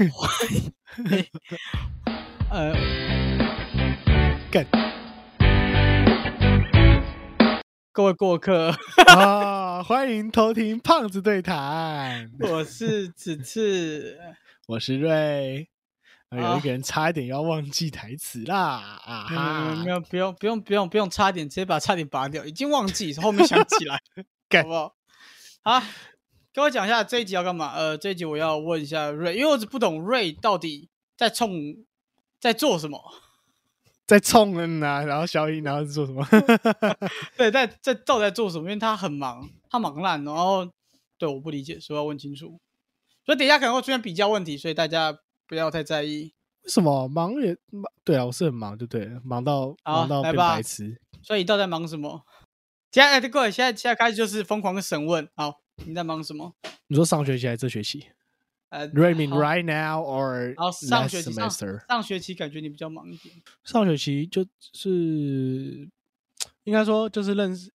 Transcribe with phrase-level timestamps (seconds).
[2.50, 2.72] 呃，
[4.50, 4.66] 干
[7.92, 8.74] 各位过客，
[9.14, 9.82] 啊！
[9.84, 14.18] 欢迎偷听胖子对谈，我是子次，
[14.68, 15.68] 我是瑞。
[16.30, 19.84] 啊有好一个人差一点要忘记台词啦啊没有没有哈！
[19.84, 24.00] 没有，不用不用不用不用，差点直接把差点拔掉，已经忘记，后面想起来，
[24.48, 24.94] 干好不好？
[25.62, 25.82] 好，
[26.52, 27.72] 跟我讲一下这一集要干嘛？
[27.74, 31.76] 呃，这一集我要问一下瑞，因为我只不懂瑞到底在冲
[32.40, 33.00] 在做什么。
[34.06, 36.26] 在冲人呐，然后小雨，然后是做什么？
[37.38, 38.64] 对，在在到底在做什么？
[38.64, 40.68] 因为他很忙，他忙烂，然后
[41.16, 42.58] 对我不理解，所以要问清楚。
[43.24, 46.32] 所以等一下可能会出现比较问题，所以大家不要太在意。
[46.64, 47.84] 为什么忙也忙？
[48.02, 51.00] 对啊，我是很忙，就对了，忙到好忙到变白痴。
[51.22, 52.24] 所以你到底在忙什么？
[52.90, 55.28] 现在哎，各位，现在现在开始就是疯狂的审问。
[55.36, 56.54] 好，你在忙什么？
[56.86, 58.04] 你说上学期还是这学期
[58.68, 61.86] 呃 r a y m e a n 好 right now or last 学期上 semester？
[61.88, 63.34] 上学期感觉你比较忙一点。
[63.64, 65.88] 上学期就是
[66.64, 67.70] 应该说就是认识，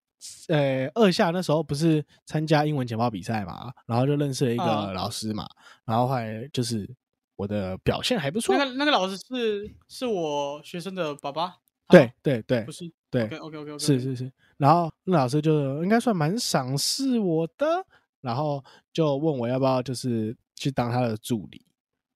[0.48, 5.46] 呃，二下那时候不是参加英文简报比赛嘛，然后就认识了一个嗯老师嘛，
[5.84, 6.88] 然后后来就是
[7.36, 11.56] 我的表现还不错那，个那个老师是是我学生的爸爸，
[11.88, 17.84] 对对对不是对 OK OK OK OK，是是是，然后那老师就应该算蛮赏识我的，
[18.24, 21.64] 然后就问我要不要就是去当他的助理。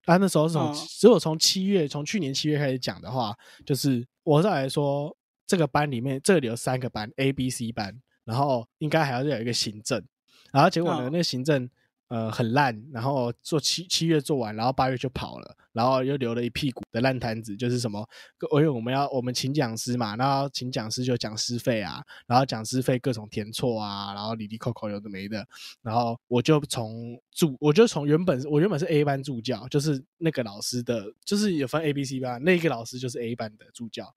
[0.05, 0.77] 他那时候是从嗯。
[1.03, 5.15] 如果从七月，从去年七月开始讲的话，就是我再来说，
[5.47, 10.03] 这个班里面这里有三个班，A、B、C 班，然后应该还要有一个行政，
[10.50, 11.12] 然后结果呢，嗯。
[11.12, 11.69] 那个行政
[12.09, 18.06] 呃很烂，然后做七七月做完，然后八月就跑了，然后又留了一屁股的烂摊子，就是什么，
[18.53, 25.47] 因为我们要我们请讲师嘛，然后请讲师就讲师费啊，然后讲师费各种填错啊，然后里里扣扣有的没的，
[25.83, 34.15] 然后我就从助，我就从原本我原本是 A 班助教，就是那个老师的，就是有分 A、B、C 班，那个老师就是 A 班的助教，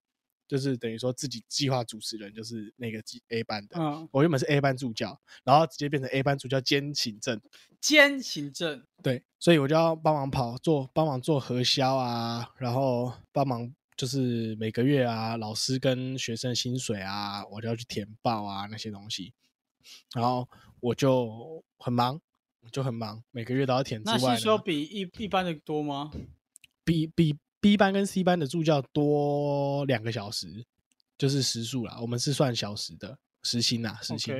[0.51, 3.79] 就是等于说自己计划主持人就是那个 A 班的。
[3.79, 7.39] 嗯，我原本是 A 班助教，然后直接变成 A 班助教兼行政，
[7.79, 19.31] 兼行政，对，所以我就要帮忙跑做，帮忙做核销啊，然后帮忙就是每个月啊，老师跟学生薪水啊，我就要去填报啊那些东西，
[20.13, 20.49] 然后
[20.81, 22.19] 我就很忙，
[22.73, 26.11] 就很忙，每个月都要填之那外呢，吸收比一一般的多吗？
[26.83, 30.65] 比比 B 班跟 C 班的助教多两个小时，
[31.17, 34.35] 就是时数啦，我们是算小时的时薪啦，时薪。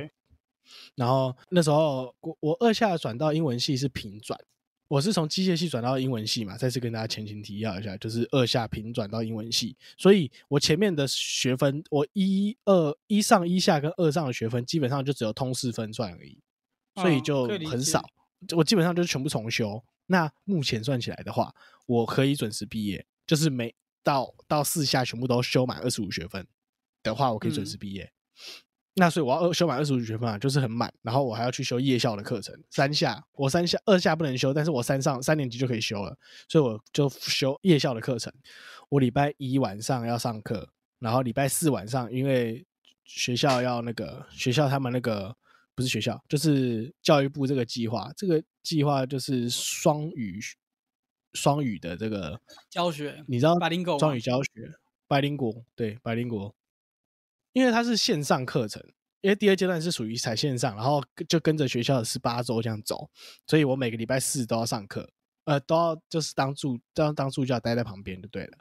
[0.94, 4.38] 然后那时候我我二下转到英文系是平转，
[4.88, 6.56] 我是从机械系转到英文系嘛。
[6.56, 16.38] 再次跟大家前情提要一下，就是二下平转到英文系，所以我前面的学分，我一二一上一下跟二上的学分，基本上就只有通识分算而已，
[16.96, 18.04] 所以嗯就很少。
[18.56, 19.82] 我基本上就是全部重修。
[20.06, 21.54] 那目前算起来的话，
[21.86, 26.46] 我可以准时毕业，就是每到到四下全部都修满二十五学分
[27.02, 28.12] 的话，我可以准时嗯毕业。
[28.96, 36.14] 那所以我要二修满二十五学分啊，就是很满，然后我还要去修夜校的课程，三下我三下二下不能修，但是我三上三年级就可以修了，
[36.46, 38.30] 所以我就修夜校的课程。
[38.90, 42.62] 我礼拜一晚上要上课，然后礼拜四晚上因为
[43.06, 45.34] 学校要那个学校他们那个
[45.74, 50.38] 不是学校，就是教育部这个计划，这个计划就是双语
[51.34, 54.50] 双语的这个教学你知道 bilingual 吗双语教学，
[55.08, 56.54] 白灵国对白灵国，
[57.52, 58.82] 因为它是线上课程，
[59.20, 63.08] 因为第二阶段是属于采线上，然后就跟着学校的十八周这样走，
[63.46, 65.10] 所以我每个礼拜四都要上课，
[65.44, 68.58] 呃，都要就是当助当当助教待在旁边就对了，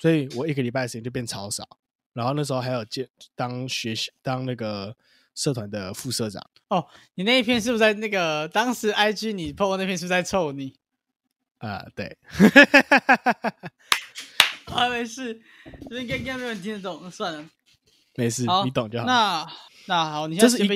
[0.00, 1.66] 所以我一个礼拜的时间就变超少，
[2.12, 4.96] 然后那时候还有兼当学习当那个
[5.34, 10.74] 社团的副社长，哦，你那一篇是不是在那个当时 IG 你 PO 那篇是不是在臭你？
[11.58, 12.16] 啊、对，
[14.66, 15.40] 啊，没事，
[15.88, 17.48] 这应该应该没有人听得懂，算了。
[18.14, 19.06] 没事，，你懂就好。
[19.06, 19.46] 那
[19.86, 20.74] 那好，你这是一个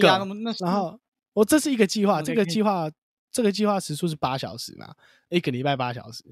[0.61, 0.99] 然后
[1.33, 2.91] 我这是一个计划这个计划
[3.31, 4.95] 这个计划时数是八小时嘛，
[5.29, 6.25] 一个礼拜八小时。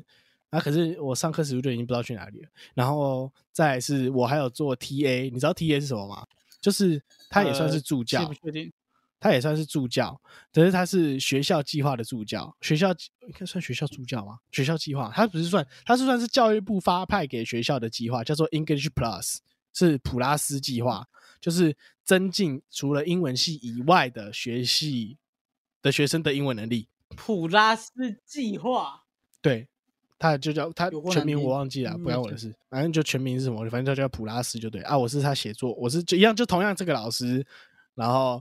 [0.51, 2.49] 啊，可是我上课时数就已经不知道去哪里了。
[2.75, 6.27] 然后再来是我还有做 TA，你知道 TA 是什么吗？
[6.61, 8.73] 就是他也算是呃助教，不确定。
[9.20, 10.20] 他也算是助教，
[10.53, 12.91] 可是他是学校计划的助教，学校
[13.26, 14.38] 应该算学校助教吗？
[14.53, 19.38] 学校计划，他不是算，他是算是教育部发派给学校的计划，叫做 English Plus，
[19.73, 21.06] 是普拉斯计划，
[21.41, 25.19] 就是增进除了英文系以外的学系
[25.82, 26.88] 的学生的英文能力。
[27.17, 27.93] 普拉斯
[28.25, 29.05] 计划
[29.41, 29.67] 对，
[30.19, 34.97] 他就叫他全名我忘记了，嗯不关我的事，反正就全名是什么，反正就叫普拉斯就对啊。
[34.97, 37.44] 我是他写作，我是就一样，就同样这个老师，
[37.94, 38.41] 然后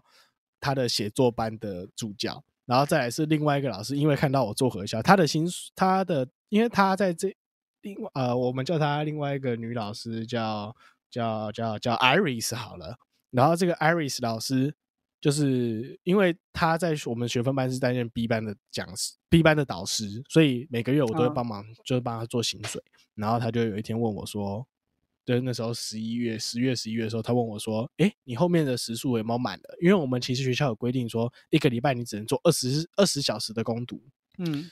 [0.60, 7.36] 他的写作班的助教，然后再来是另外一个老师，因为看到我做核销，他的薪他的因为他在这
[7.82, 10.76] 另外呃，我们叫他另外一个女老师叫
[11.10, 12.98] 叫叫叫 Iris 好了。
[13.30, 14.74] 然后这个 Iris 老师，
[15.22, 22.82] 就是因为他在我们学分班是担任 B 班的讲师，B 班的导师，所以每个月我都会帮忙，就是帮他做薪水。
[23.16, 24.66] 然后他就有一天问我说
[25.28, 34.02] ：“对，那时候十一月、十月、十一月的时候，他问我说：‘哎，你后面的时数有没有满了？’因为我们其实学校有规定说，一个礼拜你只能做二十二十小时的攻读，
[34.38, 34.72] 嗯，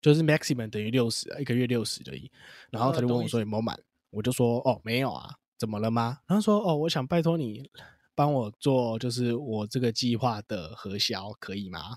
[0.00, 2.28] 就是 maximum 等于六十，一个月六十而已。
[2.70, 3.78] 然后他就问我说有没有满，
[4.10, 6.18] 我就说：‘哦，没有啊。’怎么了吗？
[6.26, 7.70] 然后说：‘哦，我想拜托你。’
[8.14, 11.96] 帮我做就是我这个计划的核销可以吗？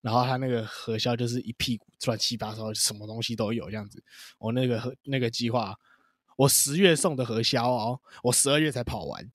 [0.00, 4.02] 然后他那个核销就是一屁股乱七八糟，什么东西都有这样子。
[4.38, 5.78] 我那个核那个计划，
[6.36, 9.30] 我十月送的核销哦，我十二月才跑完，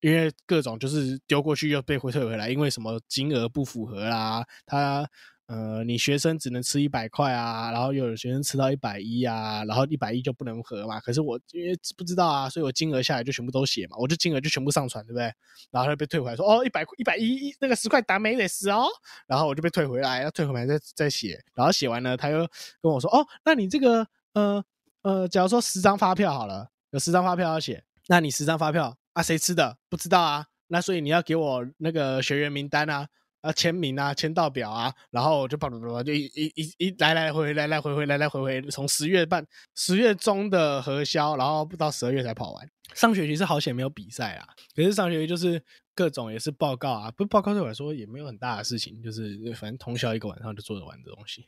[0.00, 5.08] 因为各种就是丢过去又被回退回来，因为什么金额不符合啦，他。
[5.52, 11.00] 呃，你学生只能吃一百块啊，然后又有学生吃到一百一啊，然后一百一就不能合嘛。
[11.00, 15.24] 可是我因为不知道啊，所以我金额下来就全部都写嘛，我就金额就全部上传，对不对？
[15.72, 18.86] 然后他就被退回来，说哦，一百一百一那个十块打没得死哦。
[19.26, 22.38] 然后我就被退回来，要退回来再再写，然后写完了，他又
[22.80, 24.64] 跟我说哦，那你这个呃
[25.02, 29.78] 呃，假如说十张发票好了，有十张发票要写，那你十张发票啊，谁吃的？
[29.88, 33.08] 不知道啊，那所以你要给我那个学员名单啊。
[33.42, 39.42] 啊，签名啊，签到表啊，然后就叭叭叭就一一一一来来回回来来回回来来回回，从十月半
[39.74, 42.70] 十月中的核销，然后不到十二月才跑完。
[42.94, 45.64] 上学期是好险没有比赛啊，可是上学期就是
[45.94, 51.46] 各种也是报告啊，不报告对我来说也没有很大的事情，就是反正通宵一个晚上就做得完的东西。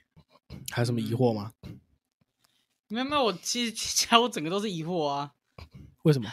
[0.70, 1.52] 还有什么疑惑吗？
[2.92, 5.32] 没有没有，我其实 其实我整个都是疑惑啊。
[6.02, 6.28] 为什么？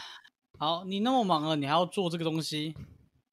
[0.58, 2.74] 好，你那么忙了，你还要做这个东西？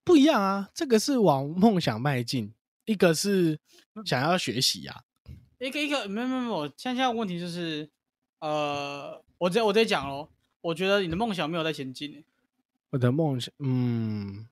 [0.05, 2.53] 不一样啊，这个是往梦想迈进，
[2.85, 3.59] 一个是
[4.05, 5.03] 想要学习呀。
[5.59, 7.89] 一个一个没有没有没有，现在问题就是，
[8.39, 10.29] 呃，我直接我直接讲喽，
[10.61, 12.23] 我觉得你的梦想没有在前进。
[12.91, 14.47] 我的梦想，嗯，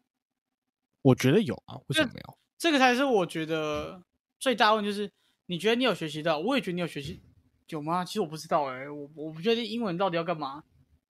[1.02, 2.38] 我觉得有啊，为什么没有？
[2.58, 4.04] 这个才是我觉得
[4.38, 5.10] 最大问题，就是
[5.46, 7.22] 你觉得你有学习到，我也觉得你有学习，
[7.70, 8.06] 有吗？
[8.06, 10.64] 其实我不知道哎，我我不确定英文到底要干嘛，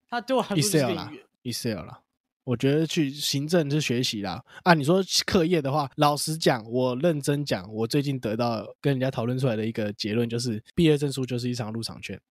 [0.08, 1.10] 他对我还不是语言
[1.44, 2.02] ，Excel 了。
[2.46, 4.76] 我觉得去行政是学习啦啊！
[4.76, 12.22] 你说课业的话，老实讲，我认真讲，我最近得到跟人家讨论出来的一个结论就是，毕业证书就是一张入场券。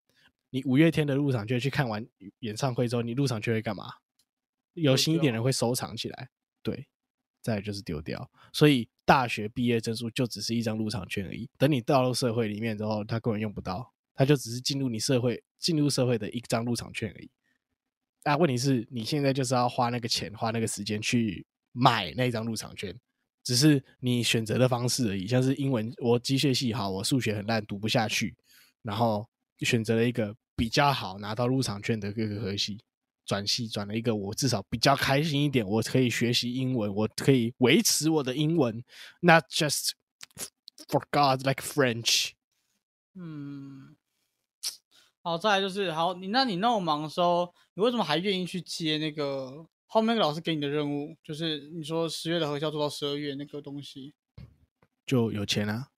[0.51, 2.07] 你五月天的入场券去看完
[2.39, 3.87] 演唱会之后，你入场券会干嘛？
[4.75, 6.29] 有心一点人会收藏起来，
[6.63, 6.87] 对，
[7.43, 8.31] 再就是丢掉。
[8.53, 11.51] 所以大学毕业证书就只是一张入场券而已。
[11.59, 17.31] 等你到了社会里面之后，它根本用不到，它就只是进入你社会、进入社会的一张入场券而已。
[18.23, 22.99] 啊，问题是你现在就是要花那个钱，花那个时间去买那张入场券，
[23.43, 25.27] 只是你选择的方式而已。
[25.27, 28.35] 像是英文，我机械系好，我数学很烂，读不下去，
[28.81, 29.29] 然后
[29.59, 32.81] 选择了一个比较好拿到入场券的各个科系，
[33.27, 38.83] 转系转了一个我至少比较开心一点，我可以学习英文，我可以维持我的英文
[39.21, 39.91] ，not just
[40.89, 42.31] for God like French。
[43.15, 43.94] 嗯。
[45.27, 51.17] 好，再来就是好，你那你那么忙的时候，你为什么还愿意去接那个后面那个老师给你的任务？
[51.25, 54.13] 就是你说十月的核销做到十二月那个东西，
[55.07, 55.89] 就有钱啊，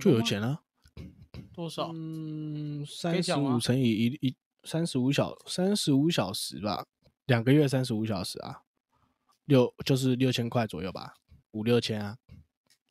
[0.00, 0.62] 就有钱啊，
[1.52, 1.90] 多少？
[1.92, 6.86] 嗯，三十五乘以一一三十五小三十五小时吧，
[7.26, 8.62] 两个月三十五小时啊，
[9.46, 11.14] 六就是六千块左右吧，
[11.50, 12.16] 五六千啊，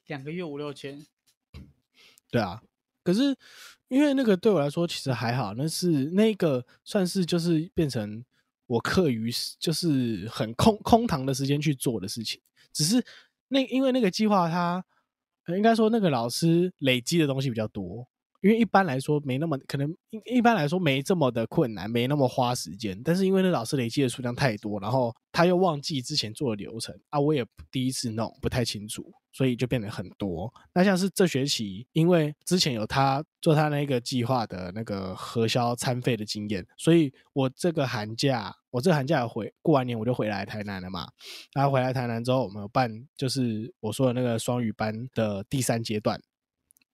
[0.07, 1.07] 两个月五六千，
[2.29, 2.62] 对啊。
[3.03, 3.36] 可是，
[3.91, 8.24] 因为那个对我来说其实还好，那是那个算是就是变成
[8.65, 9.29] 我课余
[9.60, 12.39] 就是很空空堂的时间去做的事情。
[12.71, 13.03] 只是
[13.50, 14.81] 那因为那个计划，它
[15.50, 18.07] 应该说那个老师累积的东西比较多。
[18.41, 23.00] 因为一般来说没那么可能，一一般来说没这么的困难，没那么花时间。
[23.03, 30.51] 但是因为那老师累积的数量太多，然后他又忘记之前做的流程啊，我也第一次弄不太清楚，所以就变得很多。
[30.74, 41.07] 那像是这学期，因为之前有他做他那个计划的那个核销餐费的经验，所以我这个寒假，我这个寒假回过完年我就回来台南了嘛。
[41.53, 46.19] 然后回来台南之后，我们有办就是我说的那个双语班的第三阶段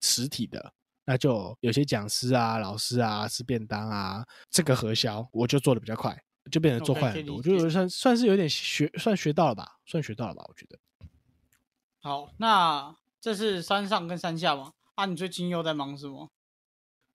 [0.02, 0.74] 实体的。
[1.10, 6.22] 那就有些讲师啊、老师啊吃便当啊，这个核销我就做的比较快，
[6.52, 10.78] 就变成做快很多，我就算算是有点学，算学到了吧，算学到了吧，我觉得。
[12.02, 14.74] 好，那这是山上跟山下嘛？
[14.96, 16.30] 啊，你最近又在忙什么？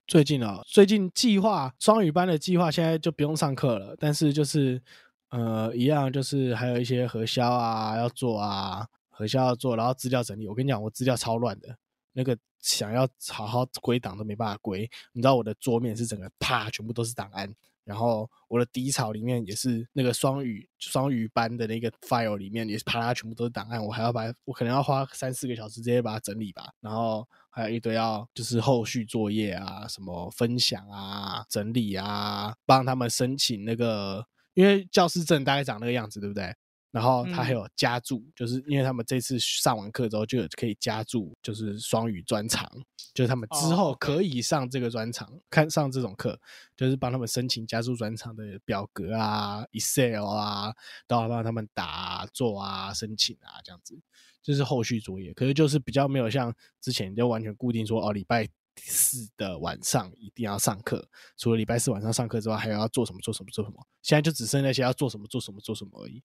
[0.06, 4.82] 最近哦，最近计划双语班的计划现在就不用上课了，但是就是
[5.28, 10.48] 呃一样，就是还有一些核销啊要做啊，核销要做，然后资料整理。
[10.48, 11.76] 我跟你讲，我资料超乱的。
[12.12, 14.88] 那个想要好好归档都没办法归。
[15.12, 17.52] 你知道我的桌面是整个啪，全部都是档案。
[17.84, 23.84] 然后我的底草里面也是那个双语双语班的那个 file 里面也是啪啦，全部都是档案。
[23.84, 26.72] 我还要把我可能要花三四个小时直接把它整理吧。
[26.80, 36.54] 然后还有一堆要就是后续作业啊，什么分享啊、整理啊，帮他们申请那个，因为教师证大概长那个样子，对不对？
[36.92, 42.70] 然后他还有加注，就是因为他们这次上完课之后就有可以加注，就是双语专场，
[43.14, 46.38] 就是他们之后可以上这个专长，看上这种课，
[46.76, 50.74] 就是帮他们申请加注专场的表格啊、Excel 啊，
[51.06, 53.98] 都要帮他们打做啊、申请啊这样子，
[54.42, 55.32] 这是后续作业。
[55.32, 58.46] 可是就是比较没有像之前就完全固定说哦，礼拜
[58.76, 61.08] 四的晚上一定要上课，
[61.38, 63.86] 除了礼拜四晚上上课之外，还有要做什么做什么做什么。
[64.02, 66.22] 现在就只剩那些要做什么做什么做什么而已。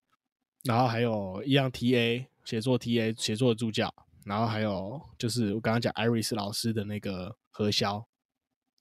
[0.67, 3.93] 然后还有一样 T A 写作 T A 写作助教，
[4.25, 8.05] 然后还有就是我刚刚讲 Iris 老师的那个核销，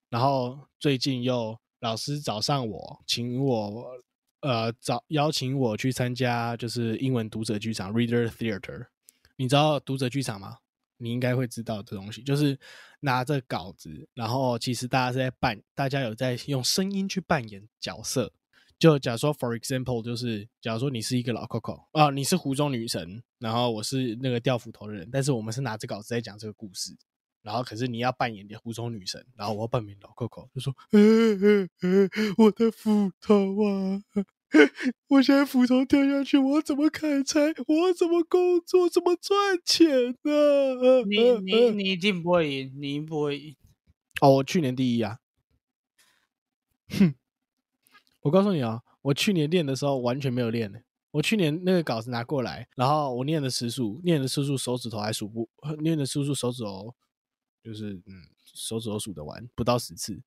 [0.09, 3.85] 然后最近又老师找上我，请我
[4.41, 8.87] 呃找邀请我去参加就是英文读者剧场 Reader Theater，
[9.37, 10.57] 你知道读者剧场吗？
[10.99, 12.59] 你应该会知道这东西，就是
[13.01, 18.33] 拿着稿子，然后其实大家是在扮，大家有在用声音去扮演角色。
[18.79, 26.95] 就假如说，for example，就是假如说你是一个老 Coco 啊，你是湖中女神，然后我是那个掉斧头的人，但是我们是拿着稿子在讲这个故事，
[27.41, 30.75] 然后可是你要扮演的湖中女神，然后我要扮演老 Coco，就说，
[32.37, 34.03] 我的斧头啊，
[35.09, 37.47] 我现在斧头掉下去，我怎么砍柴？
[37.65, 38.87] 我怎么工作？
[38.87, 39.87] 怎么赚钱
[40.21, 41.03] 呢？
[41.07, 43.55] 你你你一定不会赢，你一定不会赢。
[44.21, 45.17] 哦，我去年第一啊，
[46.89, 47.15] 哼。
[48.27, 50.83] 我告诉你啊，我去年练的时候完全没有练的。
[51.11, 56.93] 我去年那个稿子拿过来，然后我念的时数，念的时数手指头还数不，念的时数手指头
[57.63, 60.21] 就是嗯，手指头数得完，不到十次。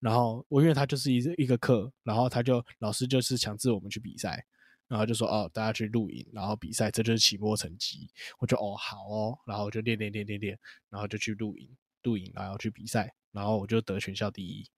[0.00, 4.44] 然后我因为他就是一一个课，然后他就老师就是强制我们去比赛，
[4.86, 8.10] 然后就说哦，大家去录影，然后比赛，这就是期末成绩。
[8.38, 10.58] 我就哦好哦，然后我就练练练练练，
[10.90, 14.68] 然后就去录影，录影然后去比赛，然后我就得全校第一，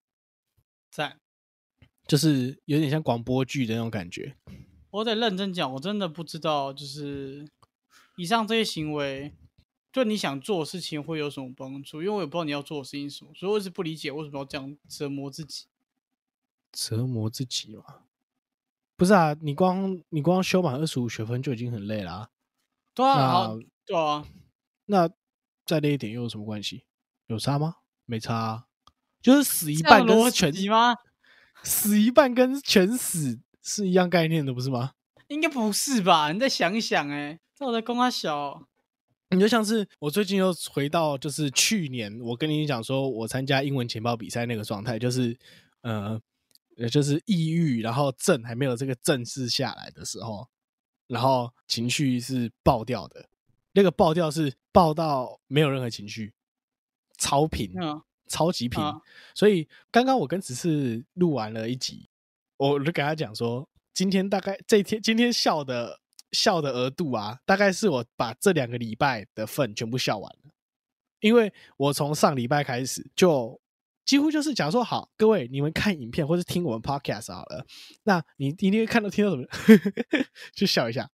[0.92, 1.18] 赞。
[2.06, 4.36] 就是有点像广播剧的那种感觉。
[4.90, 7.48] 我得认真讲，我真的不知道，就是
[8.16, 9.32] 以上这些行为
[9.90, 12.02] 对你想做的事情会有什么帮助？
[12.02, 15.66] 因为我也不知道你要做的事情什么，所以我一直不理解为什么要这样折磨自己。
[16.72, 17.84] 折磨自己嘛？
[18.96, 22.30] 不是啊，你光你光修满二十五学分就已经很累了。
[22.94, 23.48] 对啊，
[23.86, 24.26] 对啊。
[24.86, 25.08] 那
[25.64, 26.84] 再累一点又有什么关系？
[27.26, 27.76] 有差吗？
[28.04, 28.66] 没差，啊
[29.22, 30.94] 就是死一半跟全吗？
[31.62, 34.92] 死一半跟全死是一样概念的，不是吗？
[35.28, 36.32] 应该不是吧？
[36.32, 38.66] 你再想一想，哎，这我在公他小，
[39.30, 45.34] 你就像是我最近又回到就是去年，我跟你讲说我参加英文情报比赛那个状态，就是
[45.82, 46.20] 呃，
[46.90, 50.46] 就是抑郁，然后症还没有这个正式下来的时候，
[51.06, 53.26] 然后情绪是爆掉的，
[53.72, 56.34] 那个爆掉是爆到没有任何情绪，
[57.16, 57.72] 超平。
[58.32, 58.82] 超级平，
[59.34, 62.08] 所以刚刚我跟只是录完了一集，
[62.56, 70.50] 我就跟他讲说，今天大概这天今天笑的笑的额度啊，大概是我把这两个礼拜的份全部笑完了，
[71.20, 73.60] 因为我从上礼拜开始就
[74.06, 77.66] 几乎就是讲说，好，各位你们看影片或是听我们 podcast 好了，
[78.04, 79.46] 那你一定会看到听到什么，
[80.56, 81.10] 就笑一下，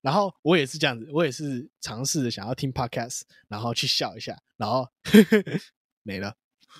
[0.00, 4.86] 然后我也是这样子，我也是尝试着想要听 podcast，然后去笑一下，然后
[6.04, 6.36] 没了。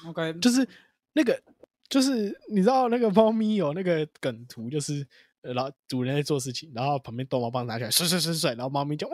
[0.06, 0.66] OK，就是
[1.12, 1.40] 那个，
[1.88, 5.06] 就是你知道那个猫咪有那个梗图，就是
[5.42, 9.08] 呃，然后主人在做事情，然后旁边逗猫棒拿起来甩甩甩甩，然后猫咪就，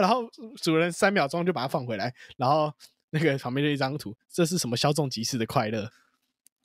[0.00, 2.72] 然后主人三秒钟就把它放回来，然后
[3.10, 5.90] 那个旁边就一张图，这是什么稍纵即逝的快乐？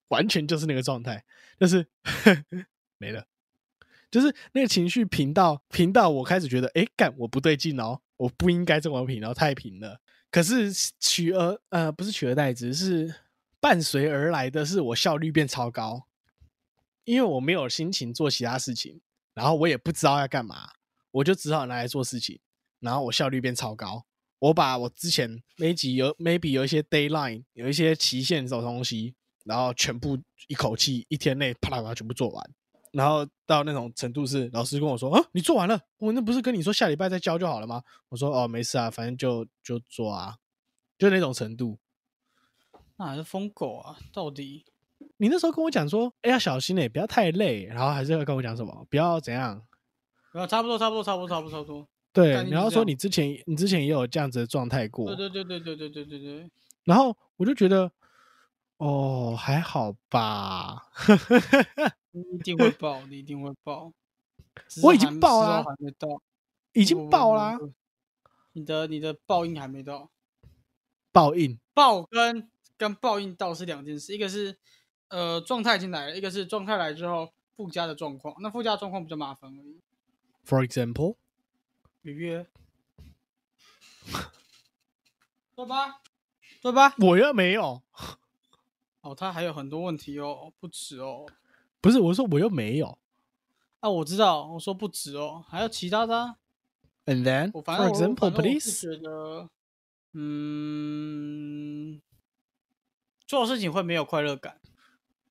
[0.10, 1.24] 完全就是那个状态，
[1.60, 1.86] 就是
[2.98, 3.26] 没了，
[4.10, 10.00] 就是那个情绪平到平到我开始觉得，哎，干我不对劲哦，我不应该这么平，然后太平了。
[10.32, 13.14] 可是取而呃，不是取而代之，是。
[13.60, 16.08] 伴随而来的是我效率变超高，
[17.04, 19.02] 因为我没有心情做其他事情，
[19.34, 20.70] 然后我也不知道要干嘛，
[21.12, 22.40] 我就只好拿来做事情，
[22.80, 24.06] 然后我效率变超高。
[24.40, 30.16] 我把我之前每集有 maybe 有一些 d a y l i n e 有一些期限这种东西，然后全部
[30.48, 32.50] 一口气一天内啪啦啪全部做完，
[32.92, 37.82] 然后到那种程度是老师跟我说啊，你做完了，我那不是跟你说下礼拜再交就好了吗？
[38.10, 40.38] 我说哦，没事啊，反正就就做啊，
[41.00, 41.80] 就那种程度。
[42.98, 43.98] 那还是疯狗啊！
[44.12, 44.66] 到底
[45.18, 49.62] 你那时候跟我讲说，哎，要小心嘞，不要太累，然后还是要跟我讲什么，不要怎样？
[50.34, 51.88] 啊，差不多，差不多，差不多，差不多，差不多。
[52.12, 56.50] 对，然后说你之前你之前也有这样子的状态过，对对对对对对对对对，
[56.84, 57.92] 然后我就觉得，
[58.78, 60.88] 哦，还好吧，
[62.12, 63.94] 你一定会爆，你一定会爆。
[64.82, 66.08] 我已经爆了还没到，
[66.74, 67.60] 已已经爆啦，，
[68.54, 70.10] 你的你的报应还没到，
[71.12, 71.60] 报应。
[71.76, 74.58] 报跟跟报应到是两件事，一个是
[75.10, 78.36] 呃状态已经来了，一个是状态来之后附加的状况。
[78.40, 79.82] 那附加的状况比较麻烦而已。
[80.46, 81.16] For example，
[82.04, 82.48] 预约，
[85.56, 86.02] 对吧？
[86.62, 86.94] 对吧？
[87.00, 87.82] 我又没有，
[89.02, 91.26] 哦，他还有很多问题哦，不止哦。
[91.82, 92.98] 不是我说我又没有。
[93.80, 96.38] 啊，我知道，我说不止哦，还有其他的、啊。
[97.06, 98.70] And then, for example, please.
[98.70, 99.50] 是觉得，
[100.14, 102.02] 嗯，
[103.28, 104.56] 做事情会没有快乐感，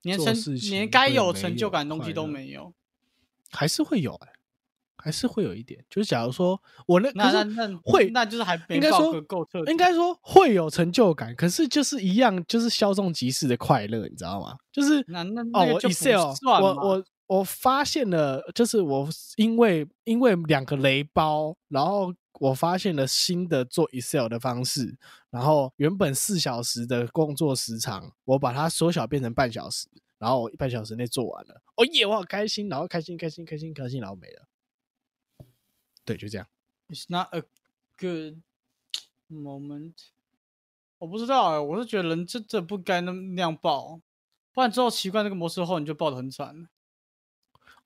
[0.03, 2.73] 连成做事情连该有成就感的东西都没有。
[3.51, 4.29] 还是会有哎、
[4.97, 5.83] 还是会有一点。
[5.89, 9.71] 就是假如说我那那那那会那就是还应该说个够彻底。
[9.71, 14.57] 应该说会有成就感，可是就是一样，就是稍纵即逝的快乐，你知道吗？
[14.71, 24.97] 就是那那哦，Excel，我我我发现了，就是我因为因为两个雷包，然后我发现了新的做 Excel 的方式，
[25.31, 29.89] 然后原本四小时的工作时长，我把它缩小变成半小时，
[30.19, 34.49] 然后我半小时内做完了，哦耶，我好开心，然后开心开心开心开心，然后没了。
[36.05, 36.47] 对，就这样。
[36.89, 37.43] It's not a
[37.99, 38.43] good
[39.29, 39.95] moment。
[40.99, 44.01] 我不知道哎、我是觉得人真的不该那么那样爆，
[44.53, 46.69] 不然之后习惯这个模式后，你就爆的很惨了。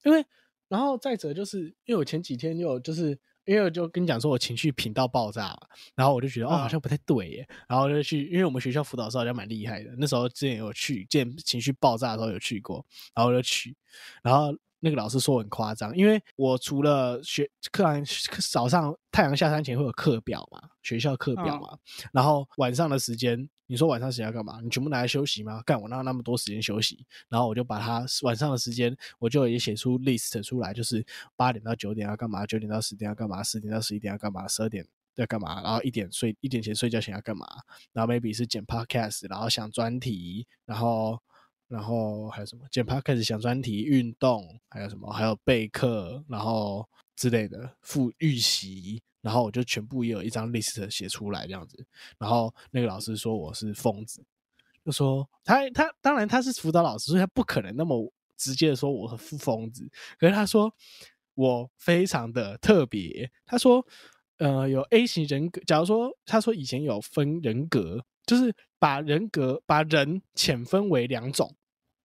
[0.05, 0.25] 因为，
[0.69, 3.19] 然后再者就是，因为我前几天又有就是，
[3.51, 5.59] 因为我就跟你讲说我情绪频到爆炸嘛，
[5.97, 6.71] 然后我就觉得哦，好嗯。
[6.71, 13.77] 像不太对耶，然后就去，因为我们学校辅导师好像蛮厉害的，那时候之前有去，见情绪爆炸的时候有去过，然后我就去，
[14.23, 18.01] 然后那个老师说我很夸张，因为我除了学课堂
[18.53, 21.61] 早上太阳下山前会有课表嘛，学校课表嗯。
[21.61, 21.77] 嘛，
[22.13, 24.61] 然后晚上的时间，你说晚上时间要干嘛？
[24.61, 25.63] 你全部拿来休息吗？
[25.63, 27.07] 干我哪有那么多时间休息？
[27.29, 31.07] 然后我就把它晚上的时间，我就也写出 list 出来，就是
[31.37, 37.47] 八点到九点要干嘛，九点到十点要干嘛，十点到十一点要干嘛，十二点要干嘛，然后一点睡一点前睡觉前要干嘛，
[37.93, 41.17] 然后 maybe 是剪 podcast，然后想专题，然后
[41.69, 49.01] 然后还有什么剪 podcast 想专题、运动，还有什么还有备课，然后之类的复预习。
[49.21, 51.85] 然后我就全部也有一张 list 写出来这样子，
[52.19, 54.25] 然后那个老师说我是疯子，
[54.85, 59.87] 就说他他当然他是辅导老师，所以他不可能那么直接的说我是疯子。
[60.19, 60.75] 可是他说
[61.35, 63.85] 我非常的特别，他说
[64.39, 71.55] 呃有 A 型人格，假如说他说以前有分人格，就是把人格把人浅分为两种。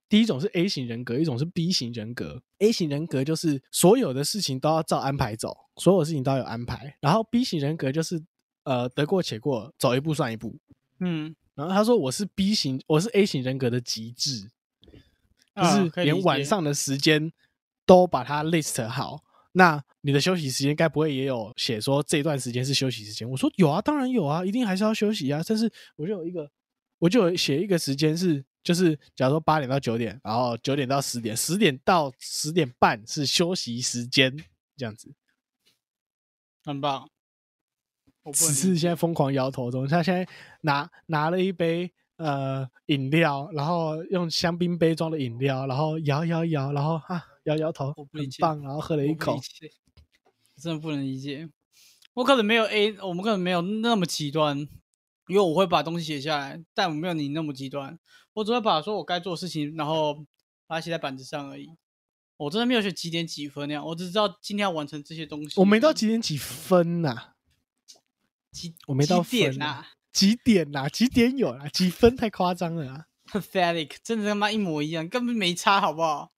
[0.08, 2.42] 第一种是 A 型人格，一种是 B 型人格。
[2.60, 6.96] A 型人格就是所有的事情都要照安排走，所有事情都要有安排。
[7.02, 8.24] 然后 B 型人格就是
[8.64, 10.56] 呃得过且过，走一步算一步。
[11.00, 14.50] 嗯，然后他说我是 B 型，我是 A 型人格的极致，
[15.56, 17.32] 就啊是连晚上的时间
[17.86, 19.24] 都把它 list 好。
[19.54, 23.30] 那你的休息时间该不会也有写说这段时间是休息时间？
[23.30, 25.42] 我说有啊，当然有啊，一定还是要休息啊。
[25.48, 26.52] 但是我就有一个，
[27.00, 34.36] 我就有写一个时间是，就是假如说八点到九点，然后九点到十点，十点到十点半是休息时间，
[34.76, 35.14] 这样子。
[36.64, 37.08] 很棒。
[38.24, 40.28] 我不只是现在疯狂摇头中，他现在
[40.62, 49.40] 拿拿了一杯呃饮料，然后用香槟杯装的饮料，然后摇摇摇，然后啊摇摇头我，不理解很棒，然后喝了一口
[50.58, 51.48] 真的不能理解。
[52.16, 54.58] 我可能没有 A，我们可能没有那么极端，
[55.28, 58.00] 因为我会把东西写下来，但我没有你那么极端。
[58.36, 60.14] 我只会把说我该做的事情，然后
[60.68, 61.72] 把它写在板子上而已。
[62.38, 65.58] 我真的没有写几点几分那样，我只知道今天要完成这些东西。
[65.58, 67.34] 我没到几点几分呐、
[68.52, 71.70] 几，我没到几点呐、几点呐、几点有啦？
[71.70, 76.34] 几分太夸张了啊 pathetic，真的他妈一模一样，根本没差，好不好？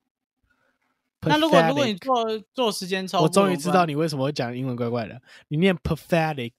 [1.22, 3.94] 那如果如果你做做时间超过，我终于知道你。
[3.94, 6.54] 你为什么会讲英文怪怪的，你念 pathetic，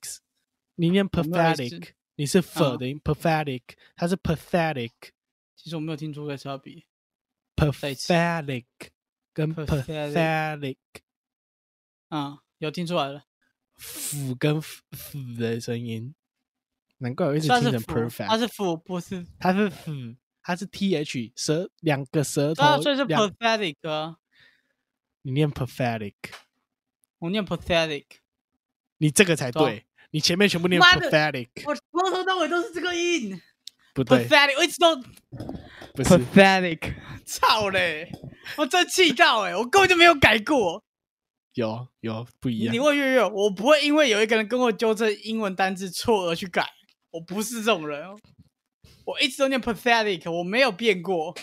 [0.75, 3.63] 你念 pathetic，你是 f 嗯的音 pathetic，
[3.95, 4.91] 它是 pathetic。
[5.59, 6.85] 其实我没有听出来差别。
[7.57, 8.65] 再一次 pathetic
[9.33, 10.77] 跟 Pathetic
[12.09, 13.25] 啊、有听出来了
[13.77, 14.83] ，f 跟 f
[15.37, 16.15] 的声音，
[16.99, 18.29] 难怪我一直听成 perfect。
[18.29, 19.91] 它是福，不是，它是 f，
[20.41, 24.19] 它是 th 舌两个舌头所以是两 pathetic 啊，
[25.23, 26.15] 你念 pathetic，
[27.19, 28.05] 我念 pathetic，
[28.99, 33.43] 你这个才对你前面全部念 pathetic，我从头到尾都是这个音
[33.99, 34.95] 不对，，pathetic，我一直都
[35.93, 36.95] 不是 pathetic，
[37.27, 38.09] 操嘞，
[38.57, 40.85] 我真气到哎、我根本就没有改过，
[41.55, 42.79] 有有不一样你。
[42.79, 46.65] 问月月，我不会因为有一个人跟我纠正英文单字错而去改，
[47.11, 48.17] 我不是这种人哦。
[49.05, 51.35] 我一直都念 pathetic，我没有变过。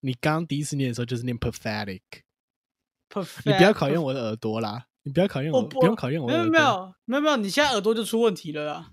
[0.00, 6.94] 你刚刚第一次念的时候就是念 pathetic，pathetic，你不要考验我的耳朵啦，你不要考验我，我不不用考验我没有的耳朵。
[7.06, 8.90] 没有没有没有，你现在耳朵就出问题了啦。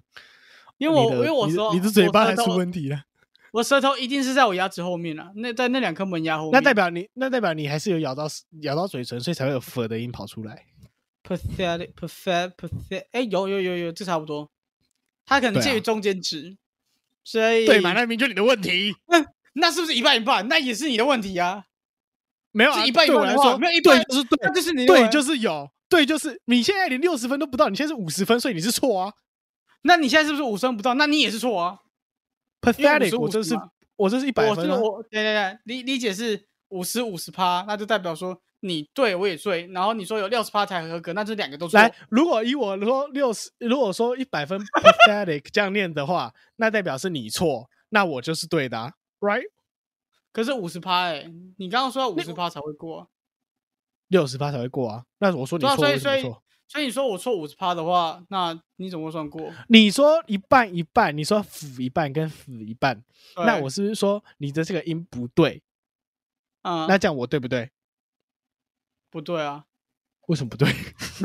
[0.78, 3.04] 因为我因为我说你的嘴巴还出问题了，
[3.52, 6.52] 我舌头一定是在我牙齿后面啊，那在那两颗门牙后面。
[6.52, 8.28] 那代表你那代表你还是有咬到
[8.62, 10.66] 咬到嘴唇，所以才会有 f 的音跑出来。
[11.24, 14.50] pathetic pathetic pathetic，哎，有有有有，这差不多。
[15.26, 16.56] 它可能介于中间值，
[17.24, 17.94] 所以对嘛？
[17.94, 18.96] 那明明就你的问题。
[19.08, 20.48] 那那是不是一半一半？
[20.48, 21.66] 那也是你的问题啊。
[22.52, 29.14] 没有啊，是一半一对我来说，半的话没有一半对就是对，那就是你的对就是有，对就是你现在连六十分都不到，你现在是五十分，所以你是错啊。
[29.88, 30.94] 那你现在是不是五分不到？
[30.96, 31.80] 那你也是错啊。
[32.62, 33.56] pathetic，我这是
[33.96, 34.78] 我这是一百分啊。
[34.78, 41.80] 我对对对，理理解是五十五十趴，那就代表说你对我也对，然后你说有六十趴才合格，那这两个都错。
[41.80, 49.46] 来，如果以我说六十，如果说一百分 pathetic 这样念的话，那代表是你错，那我就是对的、啊、，right？
[50.34, 53.08] 可是五十趴哎，你刚刚说要五十趴才会过啊、
[54.10, 55.04] 六十趴才会过啊。
[55.20, 56.44] 那我说你错，所以所以为什么错？
[56.68, 59.54] 所以你说我错五十趴的话，那你怎么会算过？
[59.70, 63.04] 你说一半一半，你说辅一半跟辅一半，
[63.38, 65.64] 那我是不是说你的这个音不对？
[66.64, 67.72] 嗯，那这样我对不对？
[69.10, 69.64] 不对啊，
[70.28, 70.68] 为什么不对？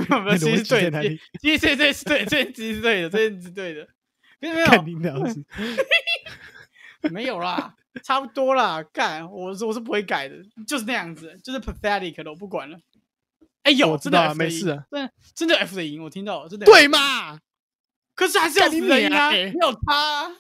[0.39, 1.19] 其实对？
[1.41, 3.89] 其实这这是对，这其实是对的，这是对的。
[4.39, 5.45] 没有没看有你老师，
[7.11, 8.83] 没有啦，差不多啦。
[8.93, 12.79] 干，我是我是不会改的，就是那样子，就是 pathetic 的，我不管了。
[13.63, 16.67] 哎有，真的没事啊，真的真的 F 的音，我听到了，真的。
[16.67, 17.39] 对，嘛？
[18.15, 20.31] 可是还是有干你 F 的音啊，没有他啊。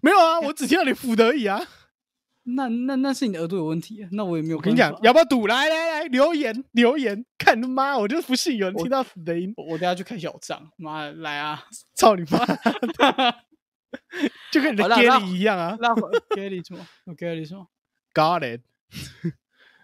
[0.00, 1.60] 没有啊，我只听到你辅的而已啊。
[2.44, 4.56] 那那那是你的耳朵有问题，那我也没有。
[4.56, 5.46] 我跟你讲，要不要赌？
[5.46, 11.62] 来来来，留言留言，看他妈，我就不信有人听到死的音，我我等下去看小账，妈的，来啊！
[11.94, 12.44] 操你妈！
[14.50, 16.84] 就跟你的好啦那 Gary 一样啊那我 get 什么？
[17.04, 17.68] 我 get 什么
[18.12, 18.62] ？，Got it。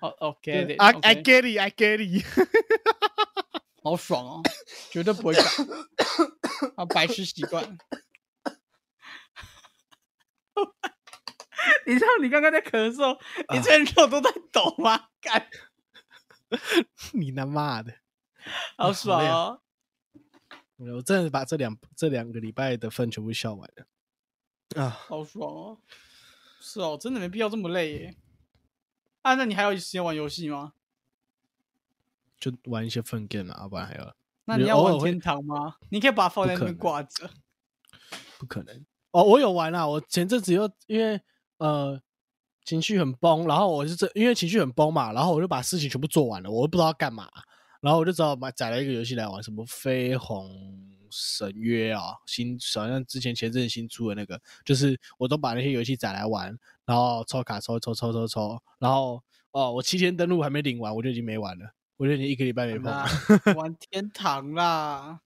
[0.01, 2.25] 哦哦，get it，I I get it, I get it。
[3.83, 4.43] 好爽哦，
[4.91, 5.43] 绝对不会改。
[6.77, 7.65] 啊，白痴习惯。
[11.87, 13.19] 你知道你刚刚在咳嗽，
[13.55, 15.09] 你这肉都在抖吗？
[15.21, 15.49] 干，
[17.13, 17.95] 你他妈的！
[18.77, 19.61] 好爽哦！
[20.77, 23.87] 我真的把这两这两个礼拜的份全部笑完了
[24.83, 24.89] 啊！
[24.91, 25.81] 好爽哦！
[26.61, 28.17] 是哦，真的没必要这么累耶。
[29.23, 30.73] 啊，那你还有时间玩游戏吗？
[32.39, 34.13] 就玩一些粪 game 啊，要不然还有
[34.45, 35.77] 那你要玩天堂吗？
[35.91, 37.29] 你可以把它放在那边挂着。
[38.39, 39.23] 不可能哦。
[39.25, 41.21] 我有玩啊，我前阵子又因为
[41.59, 42.01] 呃
[42.65, 47.29] 情绪很崩，然后我是这因为情绪很崩嘛，然后我就把事情全部做完了，我又不知道要干嘛，
[47.81, 50.49] 然后我就只好买载了一个游戏来玩，什么《绯红
[51.11, 63.07] 神约》啊，新好像之前前阵子新出的那个，就是我都把那些游戏载来玩，然后抽卡抽抽抽抽抽，然后哦，我七天登录还没领完，我就已经没玩了，我就已经一个礼拜没碰了，
[63.57, 65.21] 玩 天堂啦！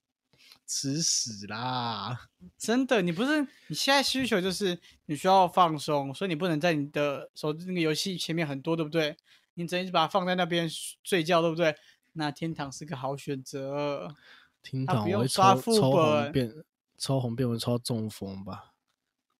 [0.64, 2.30] 吃屎啦！
[2.56, 9.14] 真的，你不是你现在需求就是你需要放松，所以你不能在你的手那个游戏前面很多，对不对？
[9.54, 10.66] 你只能把它放在那边
[11.02, 11.76] 睡觉，对不对？
[12.14, 14.14] 那天堂是个好选择。
[14.62, 16.64] 听到我会抽刷副抽红本变
[16.96, 18.72] 抽红变，我抽中风吧。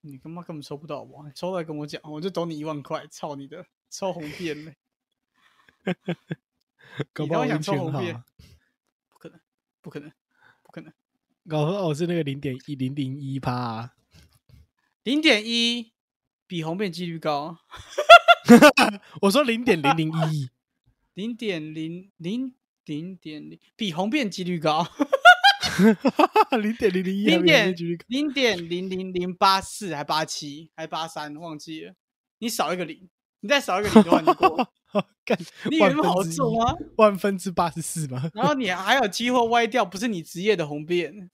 [0.01, 1.25] 你他妈根本抽不到我？
[1.25, 4.77] 你抽来跟我讲，我就抖你一万块，操你的，抽红变嘞！
[7.13, 8.25] 搞不好我你他妈想抽红变啊，？
[9.13, 9.41] 不可能，
[9.81, 10.13] 不可能，
[10.63, 10.93] 不可能！
[11.49, 13.95] 搞不好我是那个零点一零零一趴、啊。
[15.05, 15.93] 零点一
[16.47, 17.59] 比红变几率高，
[19.23, 20.51] 我说零点零零一，
[21.15, 24.87] 零点零零零点零比红变几率高。
[26.61, 27.75] 零点零零一，零点
[28.09, 31.95] 零点零零零八四还八七还八三，忘记了。
[32.38, 33.09] 你少一个零，
[33.40, 34.68] 你再少一个零的话， 你过。
[35.25, 35.38] 干
[35.71, 36.75] 你以为万那么好中吗？
[36.97, 38.31] 万分之八十四吗？
[38.35, 41.31] 然后你还有机会歪掉，不是你职业的红变。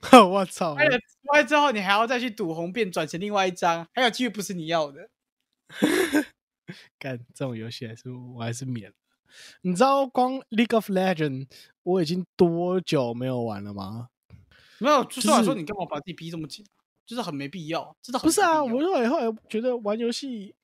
[0.12, 0.74] 我操！
[0.74, 0.98] 歪了
[1.32, 5.08] 歪之后，你还要再去赌红变转成另外一张，还有机会不是你要的。
[6.98, 8.94] 干这种游戏还是我还是免了。
[9.62, 11.48] 你知道光 League of Legend
[11.82, 14.08] 我已经多久没有玩了吗？
[14.78, 16.64] 没有，就算来说，你干嘛把自己逼这么紧？
[17.06, 20.54] 就是很没必要，真的很不是啊，我后来后来觉得玩游戏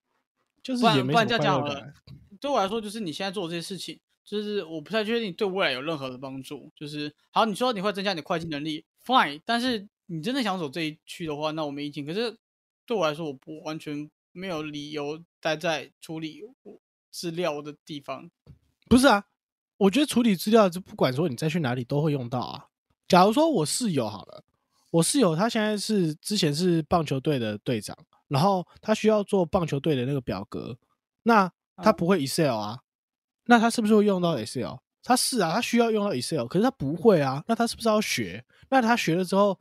[0.62, 1.92] 就是也没什么然这样讲好了快乐。
[2.40, 6.72] 对我来说，就是你现在做的这些事情，就是我不太确定对未来有任何的帮助。
[6.74, 12.04] 就是好，你说你会增加你的会计能力，fine，但是你真的想走这一区的话，那我没意见。
[12.06, 12.34] 可是
[12.86, 16.42] 对我来说，我不完全没有理由待在处理
[17.10, 18.30] 资料的地方。
[18.90, 19.24] 不是啊，
[19.76, 22.66] 我觉得处理资料，就不管说你再去哪里都会用到啊。
[23.06, 24.42] 假如说我室友好了，
[24.90, 30.76] 我室友他现在是之前是棒球队的队长，然后他需要做棒球队的那个表格，
[31.22, 32.80] 那他嗯不会 Excel 啊，
[33.44, 34.78] 那他是不是会用到 Excel？
[35.04, 38.44] 他是啊，他需要用到 Excel，可是他不会啊，那他是不是要学？
[38.70, 39.56] 那他学了之后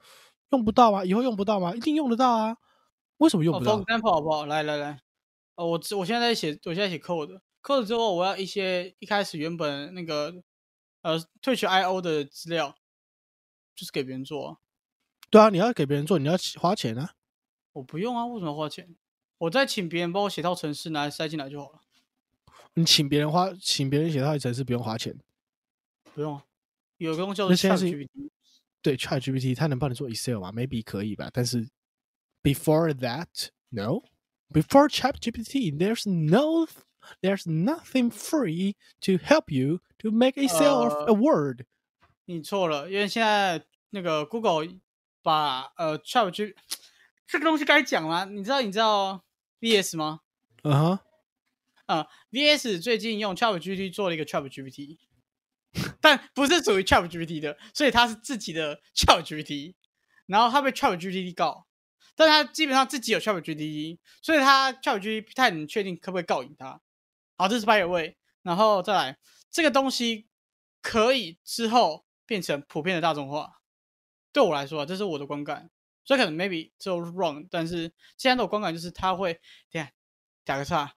[0.50, 1.06] 用不到吗？
[1.06, 1.76] 以后用不到吗？
[1.76, 2.58] 一定用得到啊，
[3.18, 4.48] 为什么用哦不到？，for example 好不好？
[4.48, 5.00] 来来来，
[5.54, 6.98] 哦，我我现在在写，我现在写
[7.62, 10.44] code，code 之后我要一些一开始原本那个
[11.02, 12.76] 呃退去 I/O 的资料，
[13.76, 14.58] 就是给别人做啊、
[15.30, 17.16] 对啊，你要给别人做，你要花钱啊。
[17.74, 18.96] 我不用啊，为什么要花钱？
[19.38, 21.82] 我再请别人帮我写套程式拿来塞进来就好了，
[22.74, 25.18] 你请别人花，请别人写套一程式不用花钱。
[26.14, 26.46] 不用啊。
[26.98, 28.10] 有个东西叫做 ChatGPT，
[28.82, 31.70] 对，ChatGPT 它能帮你做 Excel 吗？Maybe 可以吧，但是
[32.44, 34.04] before that, no.
[34.50, 36.68] Before ChatGPT, there's no,
[37.22, 41.66] there's nothing free to help you to make a sale 呃 a Word.
[42.26, 44.68] 你错了，因为现在那个 Google
[45.24, 46.54] 把呃 ChatGPT
[47.28, 48.26] 这个东西该讲了？
[48.26, 49.24] 你知道你知道
[49.60, 50.22] VS 吗？
[50.64, 51.00] 嗯哼，
[51.88, 54.98] 啊、v s 最近用 ChatGPT 做了一个 ChatGPT，
[56.02, 59.74] 但不是属于 ChatGPT 的，所以它是自己的 ChatGPT，
[60.28, 61.66] 然后他被 ChatGPT 告，
[62.16, 66.80] 但他基本上自己有 ChatGPT，所以他 ChatGPT 不太能确定可不可以告赢他。
[67.40, 69.18] 好，这是 by the way，然后再来
[69.50, 70.28] 这个东西
[70.82, 73.62] 可以之后变成普遍的大众化，
[74.34, 75.70] 对我来说啊，这是我的观感，
[76.04, 79.40] 所以可能 maybe 就 wrong，但是现在的我观感就是他会，
[79.72, 79.90] 等下
[80.44, 80.96] 打个岔，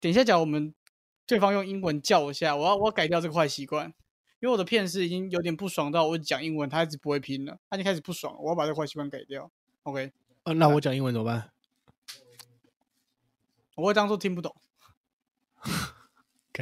[0.00, 0.74] 等一下讲我们
[1.24, 3.86] 对方用英文叫我一下，我要我要改掉这个坏习惯，
[4.40, 9.50] 因为我的片师已经有点不爽到我讲英文，他一直不会拼了，他已经开始不爽了，我要把这个坏习惯改掉。
[9.84, 11.50] OK，呃，那我讲英文怎么办？
[13.76, 14.54] 我会当做听不懂。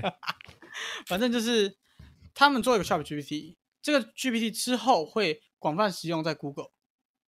[1.07, 1.77] 反正就是
[2.35, 6.71] 他们做一个 Chat GPT，这个 GPT 之后会广泛使用在 Google。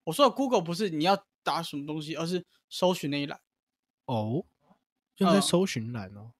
[0.05, 3.39] 我说的 Google 不是你要打什么东西，而是搜寻那一栏，
[4.05, 4.45] 哦，
[5.17, 6.33] 用在嗯搜寻栏哦。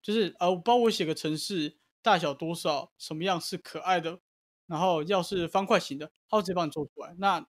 [0.00, 4.20] 就是呃，帮我写个城市，大小多少，什么样是可爱的，
[4.66, 7.14] 然后要是方块型的，它会直接帮你做出来。
[7.18, 7.46] 那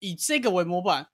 [0.00, 1.10] 以这个为模板，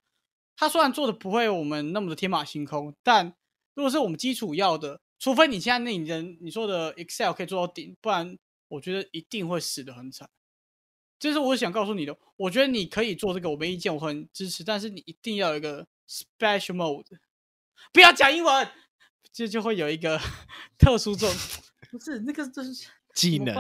[0.57, 3.37] 它虽然做的不会我们那么的天马行空，但
[3.75, 10.29] 如果是我们基础要的，除非你现在那你的你说的 Excel 可以做到顶，不然我觉得一定会死的很惨。
[11.19, 17.19] 这是我想告诉你的，我觉得你可以做这个，我没意见，我很支持，但是你一定要有一个 special mode，
[17.93, 18.69] 不要讲英文，
[19.33, 20.21] 这就会有一个
[20.79, 21.37] 特殊这种，
[21.91, 23.57] 不是那个就是 技能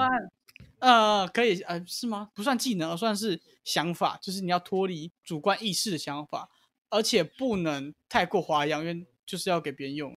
[0.78, 2.30] 呃，可以呃是吗？
[2.34, 6.48] 不算技能，而算是想法，就是你要脱离主观意识的想法，
[6.90, 10.16] 而且不能太过花样，因为就是要给别人用。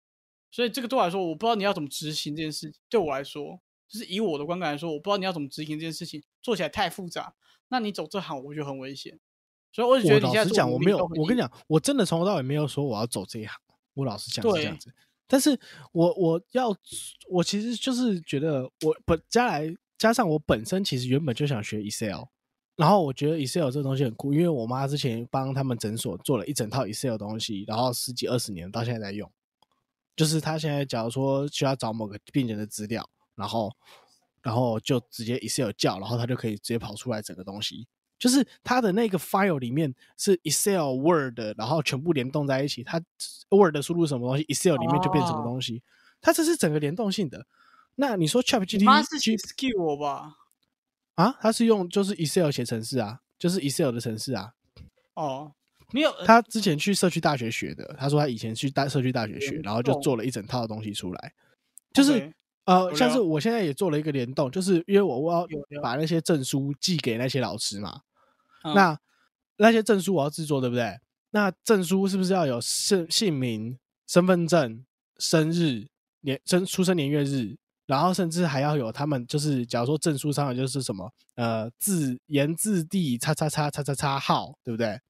[0.58, 2.80] 所以这个对我来说，我不知道你要怎么执行这件事情。
[2.88, 7.32] 对我来说，就是以我的观感来说，我不知道你要怎么执行这件事情，做起来太复杂。
[7.68, 9.20] 那你走这行，我觉得很危险。
[9.72, 13.56] 所以我就觉得你现在做老实讲，我没有，我跟你讲，我真的从头到尾没有说我要走这一行。
[13.94, 14.92] 我老实讲是这样子，
[15.28, 15.56] 但是
[15.92, 16.76] 我我要
[17.30, 22.24] 我其实就是觉得我本将来加上我本身其实原本就想学 Excel，
[22.74, 29.30] 然后我觉得 Excel 这东西很酷，因为我妈之前帮他们诊所做了一整套 Excel 的东西，然后十几二十年到现在在用。
[30.18, 33.72] 就是他现在假如说需要找某个病人的资料，然后
[34.42, 37.86] 然后就直接 Excel 叫，然后他就可以直接跑出来整个东西。
[38.18, 42.82] 就是它的那个 file 里面是 Excel、Word，然后全部联动在一起。
[42.82, 43.00] 它
[43.48, 45.84] Word 输入什么东西，Excel 里面就变什么哦东西。
[46.20, 47.46] 它这是整个联动性的。
[47.94, 50.34] 那你说 Chat 你妈是 GPT skill 我吧？
[51.14, 54.54] 啊，它是用就是 Excel 写程式啊，就是 Excel 的程式啊。
[55.14, 55.52] 哦，
[55.92, 61.32] 没有，呃他之前去社区大学学的，他说他以前去大社区大学学，然后就做了一整套的东西出来。
[61.94, 62.30] 就是、
[62.66, 68.02] 呃，像是我现在也做了一个联动，就是因为我我要把那些证书寄给那些老师嘛，
[68.64, 68.98] 嗯那
[69.56, 70.98] 那些证书我要制作，对不对？
[71.30, 74.84] 那证书是不是要有姓姓名、身份证、
[75.18, 75.86] 生日、
[76.20, 85.00] 年生出生年月日，然后甚至还要有他们就是，假如说证书上的就是什么呃字言字地叉叉叉叉叉叉号，对不对？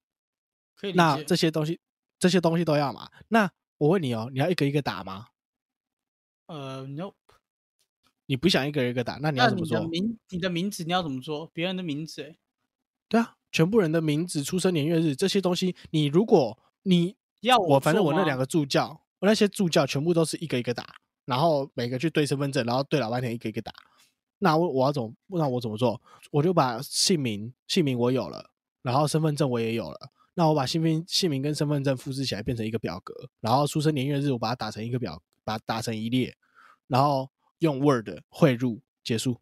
[0.79, 1.79] 可以那这些东西
[2.17, 3.09] 这些东西都要嘛？
[3.27, 5.27] 那我问你哦，你要一个一个打吗？
[6.47, 7.11] 呃，no。
[8.25, 9.79] 你不想一个一个打，那你要怎么做？
[9.79, 11.47] 你的名，你的名字你要怎么做？
[11.47, 12.37] 别人的名字、欸，
[13.07, 23.73] 对啊，全部人的名字、出生年月日这些东西，你如果你要我反正我那两个助教，我那些助教全部都是一个一个打，然后每个去对身份证，然后对老半天一个一个打。
[24.37, 25.11] 那我我要怎么？
[25.29, 25.99] 那我怎么做？
[26.29, 28.51] 我就把姓名姓名我有了，
[28.83, 30.11] 然后身份证我也有了。
[30.39, 36.33] 那我把姓名姓名跟身份证复制起来变成一个表格，然后出生年月日我把它打成一个表，把它打成一列，
[36.87, 39.41] 然后用 Word 汇入，结束。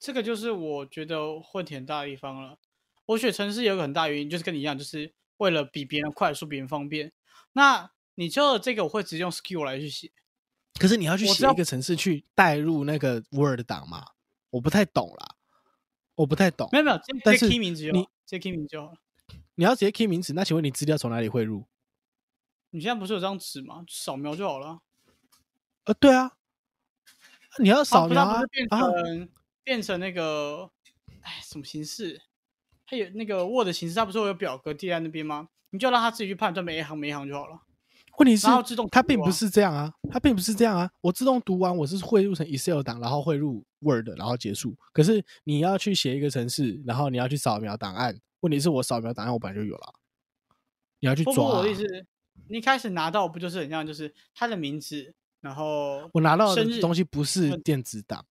[0.00, 2.56] 这个就是我觉得问题很大的地方了。
[3.04, 7.12] 我选城市有个很大原因，就是跟你一样，就是为了比别人快速、比别人方便。
[7.52, 10.10] 那你就这个，我会直接用 skill 来去写。
[10.80, 14.02] 可是你要去写一个城市去带入那个 Word 档嘛？
[14.48, 15.36] 我不太懂啦，
[16.14, 16.78] 我不太懂没。
[16.78, 18.96] 有没有，直接 key 名字就你好，直接 key 名字就好了。
[19.56, 21.66] 你要直接 key 名词，那请问你资料从哪里汇入？
[22.70, 23.84] 你现在不是有张纸吗？
[23.88, 24.80] 扫描就好了。
[25.84, 26.32] 呃，对啊，
[27.60, 29.28] 你要扫描啊它不是变啊成、
[29.62, 30.70] 变成那个，
[31.20, 32.20] 哎，什么形式？
[32.86, 35.48] 它有那个 Word 形式，它不是会有表格贴在那边吗？
[35.70, 37.60] 你就让它自己去判断每一行每一行就好了。
[38.18, 40.90] 问题是自动啊它并不是这样啊，它并不是这样啊。
[41.00, 44.76] 我自动读完，我是汇入成 Excel 档，然后汇入 Word，然后结束。
[44.92, 49.94] 可是你要去写一个程式，然后你要去扫描档案，问题是我扫描档案我本来就有了，
[51.00, 51.82] 你要去不不，抓啊、我的意思，
[52.50, 58.26] 你一开始拿到不就是很像，就是他的名字，然后我拿到的东西不是嗯电子档，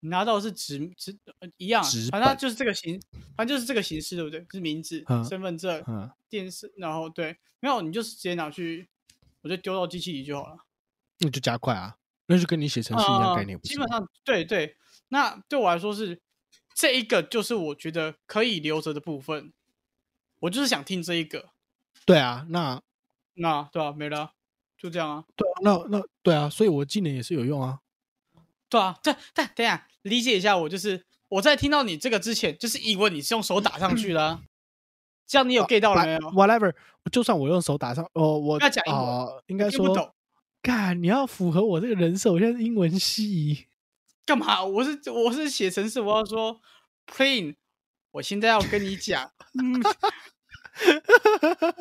[0.00, 2.98] 你拿到的是纸纸呃一样纸，反正就是这个形，
[3.36, 4.46] 反正就是这个形式，对不对？
[4.50, 8.88] 是名字、嗯身份证、嗯，电视，然后对，没有，你就是直接拿去，
[9.42, 10.56] 我就丢到机器里就好了。
[11.18, 13.60] 那就加快啊，那就跟你写程序一样啊概念？
[13.60, 16.18] 基本上对对，那对我来说是
[16.74, 19.52] 这一个，就是我觉得可以留着的部分。
[20.40, 21.50] 我就是想听这一个，
[22.04, 22.82] 对啊，那
[23.34, 24.32] 那对啊、没了啊，
[24.76, 25.24] 就这样啊。
[25.34, 27.78] 对啊，那那对啊，所以我技能也是有用啊。
[28.68, 34.42] 对啊，对，但等一下理解一下我，就是我在听到你这个之前，就是以为你是用手打上去的、啊，
[35.26, 36.74] 这样你有 get 到了没有？Whatever，
[37.10, 40.14] 就算我用手打上，哦，我不要讲英文哦应该说
[40.60, 43.66] 干，你要符合我这个人设，我现在是英文系。
[44.26, 44.64] 干嘛？
[44.64, 46.60] 我是我是写程式，我要说
[47.06, 47.54] plain，
[48.12, 49.80] 我现在要跟你讲，嗯，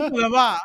[0.09, 0.57] 不能吧？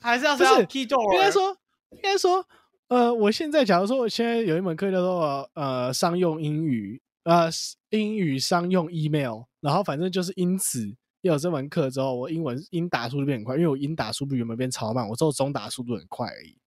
[0.00, 1.14] 还是要不是要 key door？
[1.14, 1.56] 应该说，
[1.90, 2.44] 应该说，
[2.88, 7.48] 呃，我现在假如说我现在有一门课叫做呃商用英语，呃
[7.90, 16.58] 英语商用 email，然后反正就是因此有这门课之后，我英文英打速度变很快，因为我英打速度原本变超慢，我只有中打速度很快而已。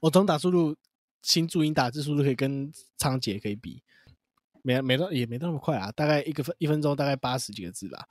[0.00, 0.74] 我中打速度
[1.22, 3.82] 新注音打字速度可以跟仓颉可以比，
[4.62, 8.06] 没没到也没那么快啊，大概一个分一分钟大概八十几个字吧。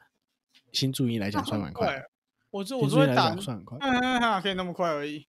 [0.71, 2.11] 新注音来讲算蛮快的，
[2.51, 3.77] 我就新注音来我就会打讲，算很快。
[3.81, 5.27] 嗯，可以那么快而已。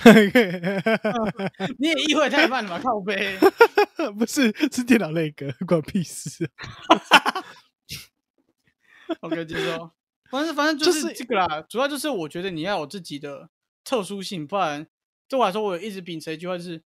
[1.78, 2.80] 你也意会太慢了吧？
[2.82, 3.36] 靠背。
[4.16, 6.50] 不是，是电脑那个，关屁事。
[9.20, 9.90] OK，接受。
[10.30, 13.50] 反正反正就就是是这个啦，主要就是我觉得你要有自己的
[13.82, 14.86] 特殊性，不然
[15.30, 16.82] 对我来说，我一直秉承一句话，就是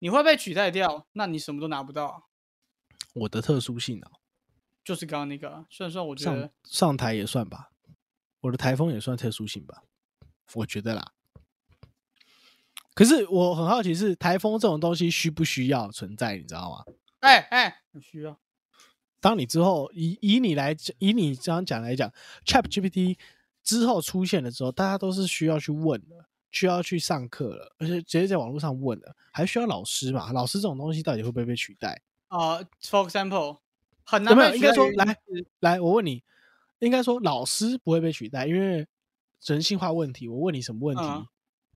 [0.00, 2.28] 你会被取代掉，那你什么都拿不到。
[3.14, 4.10] 我的特殊性啊，
[4.84, 7.70] 就是刚刚那个啊，虽然说我觉上得上台也算吧，
[8.42, 9.82] 我的台风也算特殊性吧，
[10.52, 11.12] 我觉得啦。
[12.92, 16.84] 可是我很好奇是台风这种东西需不需要存在，你知道吗？
[17.20, 18.38] 哎哎，很需要。
[19.20, 22.12] 当你之后以以你来讲，以你这样讲来讲
[22.44, 23.16] ，Chat GPT
[23.62, 30.32] 之后出现的时候，大家都是需要去问的，需要去上课了，而且直接在网络上问了，还需要老师嘛？
[30.32, 32.00] 老师这种东西到底会不会被取代？
[32.28, 33.58] 啊、f o r example，
[34.04, 35.18] 很有没有难被取代应该说来
[35.60, 36.22] 来，我问你，
[36.78, 38.86] 应该说老师不会被取代，因为
[39.44, 41.26] 人性化问题，我问你什么问题，嗯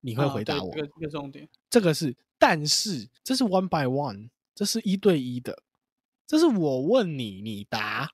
[0.01, 0.73] 你会啊回答我。
[0.73, 1.47] 对这个这个重点。
[1.69, 5.63] 这个是，但是这是 one by one，这是一对一的，
[6.27, 8.11] 这是我问你，你答。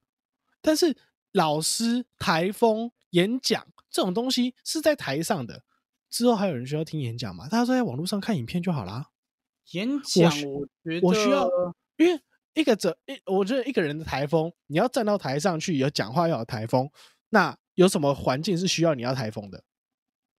[0.60, 0.96] 但是
[1.30, 5.62] 老师台风演讲这种东西是在台上的，
[6.16, 7.46] 之后还有人需要听演讲吗？
[7.46, 9.10] 大家都在网络上看影片就好啦。
[9.72, 11.46] 演讲，我觉得我需要，
[11.98, 12.18] 因为
[12.54, 16.90] 一个者一，我觉得一个人的台风，你要站到台上去有讲话要有台风，
[17.28, 19.62] 那有什么环境是需要你要台风的？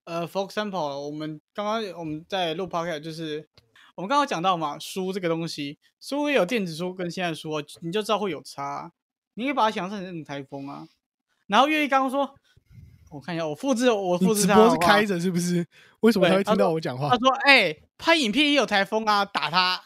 [0.06, 3.48] 呃，for example，我们刚刚我们在录 podcast，就是
[3.94, 8.92] 我们刚刚讲到嘛，书这个东西，书也有电子书跟现在的书啊，你就知道会有差。
[9.36, 10.88] 你可以把它想象成台风啊。
[11.46, 12.34] 然后月一刚刚说，
[13.10, 15.66] 我看一下，我复制我复制你直播是开着是不是？
[16.02, 17.18] 为什么他会听到我讲话他？
[17.18, 19.82] 说：“哎、拍影片也有台风啊，打他。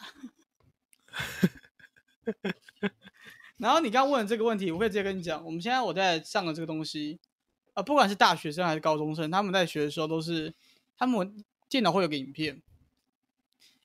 [3.58, 7.20] ”然后你刚刚问的这个问题，我可以直接跟你讲，我们现在我在上的这个东西，
[7.74, 10.52] 啊，不管是大学生还是高中生，他们在学的时候都是，
[10.98, 12.60] 他们电脑会有个影片，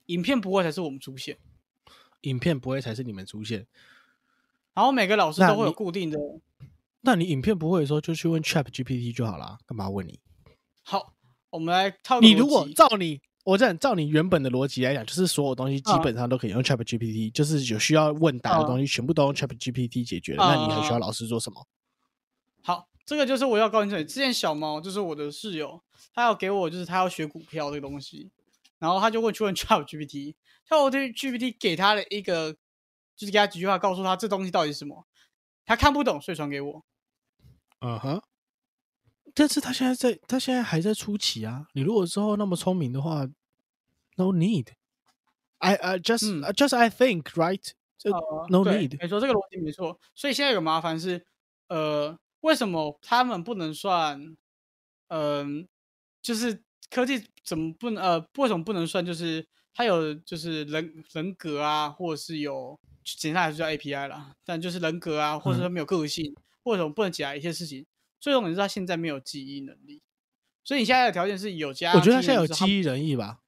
[0.08, 1.38] 影片不会才是我们出现，
[2.22, 3.68] 影片不会才是你们出现。
[4.74, 6.18] 然后每个老师都会有固定的。
[7.02, 10.20] 那你影片不会的时候，就去问 Chat GPT 就好啦，干嘛问你？
[10.84, 11.14] 好，
[11.50, 20.46] 我们来套你如果照你，我这样照你原本的逻辑来讲，就是所有东西基嗯本上都可以用 Chat GPT，、就是有需要问答的东西，全部都用 Chat GPT 解决了。
[20.46, 21.66] 那你还需要嗯老师做什么？
[22.64, 25.82] 好，这个就是我要告诉你，之前小毛就是我的室友，
[26.14, 28.32] 他要给我就是他要学股票这个东西，
[28.80, 32.52] 然后他就问去问 Chat GPT，Chat GPT 给他的一个
[33.16, 35.08] 就是给他几句话，告诉他这东西到底是什么，
[35.68, 36.84] 他看不懂，所以传给我。
[37.82, 38.22] 嗯哼。
[39.36, 41.68] 但是他现在在，他现在还在初期啊。
[41.74, 43.24] 你如果之后那么聪明的话
[44.16, 44.70] ，no need。
[45.60, 47.62] I I just、嗯 just I think right。
[48.00, 48.98] 这呃 no need。
[49.00, 50.00] 没错，这个逻辑没错。
[50.16, 51.24] 所以现在有个麻烦是，
[51.68, 54.36] 呃，为什么他们不能算？
[55.10, 55.68] 嗯、
[56.22, 59.06] 就是科技怎么不能呃，为什么不能算？
[59.06, 59.48] 就是
[59.78, 67.86] 它有就是人人格啊，或者是有简单来说叫 API 啦，但就是人格啊，或者说没有个性，或者什么不能解答一些事情？
[68.20, 70.02] 最重点是他现在没有记忆能力，
[70.64, 71.94] 所以你现在的条件是有加。
[71.94, 73.42] 我觉得他现在有记忆能力吧，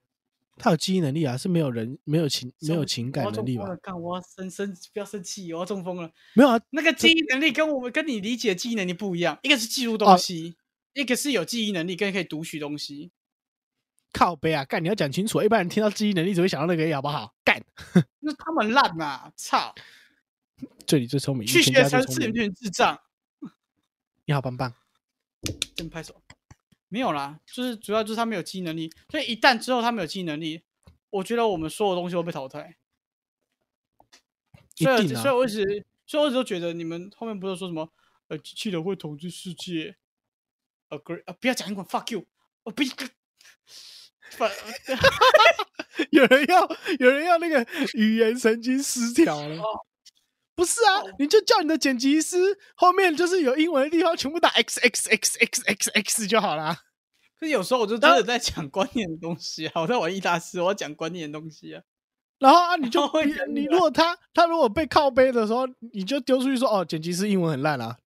[0.57, 3.75] 他有记忆能力啊，是没有人没有情没有情感能力吧？
[3.81, 6.11] 干，我要生生不要生气，我要中风了。
[6.35, 10.55] 没有啊，那个记忆能力跟我们跟你理解的记忆能力不一样，一个是记录哦东西，
[10.93, 13.09] 一个是有记忆能力跟可以读取东西。
[14.11, 17.35] 靠背啊，干你要讲清楚，一般人听到记忆能力只会想到那个 A 好不好？
[17.43, 17.63] 干，
[18.19, 19.73] 那他们烂呐、操！
[20.85, 22.99] 这里最聪明，去全学城市，家最聪明你智障，
[24.25, 24.73] 你好棒棒。
[25.75, 26.21] 真拍手。
[26.89, 30.63] 没有啦，就是主要就是他没有记忆能力，所以一旦之后他没有记忆能力，
[31.11, 32.77] 我觉得我们所有东西都被淘汰。
[34.75, 37.93] 所以，所以我一直，所以我一直都觉得你们后面不是说什么
[38.27, 39.97] 呃，机器人会统治世界
[40.89, 42.25] ？Agree 啊，不要讲英文，fuck you，
[42.63, 42.81] 我不，
[44.37, 44.43] 不，
[46.11, 46.69] 有人要
[46.99, 49.61] 有人要那个语言神经失调了。
[50.55, 52.37] 不是啊，你就叫你的剪辑师
[52.75, 56.77] 后面就是有英文的地方全部打 x x x x x x 就好啦。
[57.39, 61.81] 可是有时候我就真的在讲观念的东西啊，我在玩易大师，我要讲观念的东西啊。
[62.39, 67.97] 然后啊，你就会你如果他他如果被靠背的时候，你就丢出去说哦，剪辑师英文很烂啊，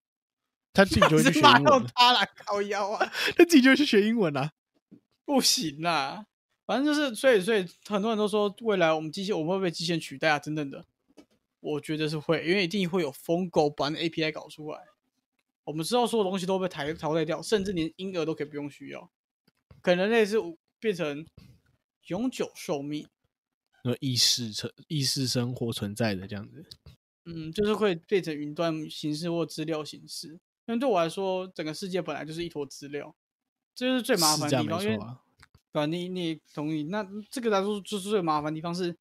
[0.73, 4.51] 他自己就会去 骂学英文，到他啦，靠腰啊，他自己就会去学英文啊。
[5.25, 6.25] 不行啦。
[6.65, 10.85] 反正就是，所以所以很多人都说，未来我们机器我们会被机器人取代啊，等等的。
[11.59, 14.79] 我觉得是会，因为一定会有疯狗把那 API 搞出来。
[15.65, 19.09] 我们知道所有东西都被淘淘汰掉，甚至连婴儿都可以不用需要。
[19.81, 20.37] 可能类似
[20.79, 21.25] 变成
[22.07, 23.07] 永久寿命，
[23.83, 26.65] 那意识存意识生活存在的这样子，
[27.25, 30.27] 嗯，就是会变成云端形式或资料形式。
[30.65, 33.13] 因为对我来说，整个世界本来就是一坨资料，
[33.75, 34.83] 这就是最麻烦的地方。
[34.83, 34.99] 因为。
[35.73, 36.83] 对吧、你你同意？
[36.83, 38.95] 那这个来说就是最麻烦的地方是，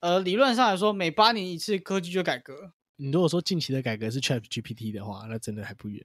[0.00, 2.70] 呃，理论上来说，每八年一次科技就改革。
[2.96, 6.04] 你如果说近期的改革是 Chat GPT 的话，那真的还不远。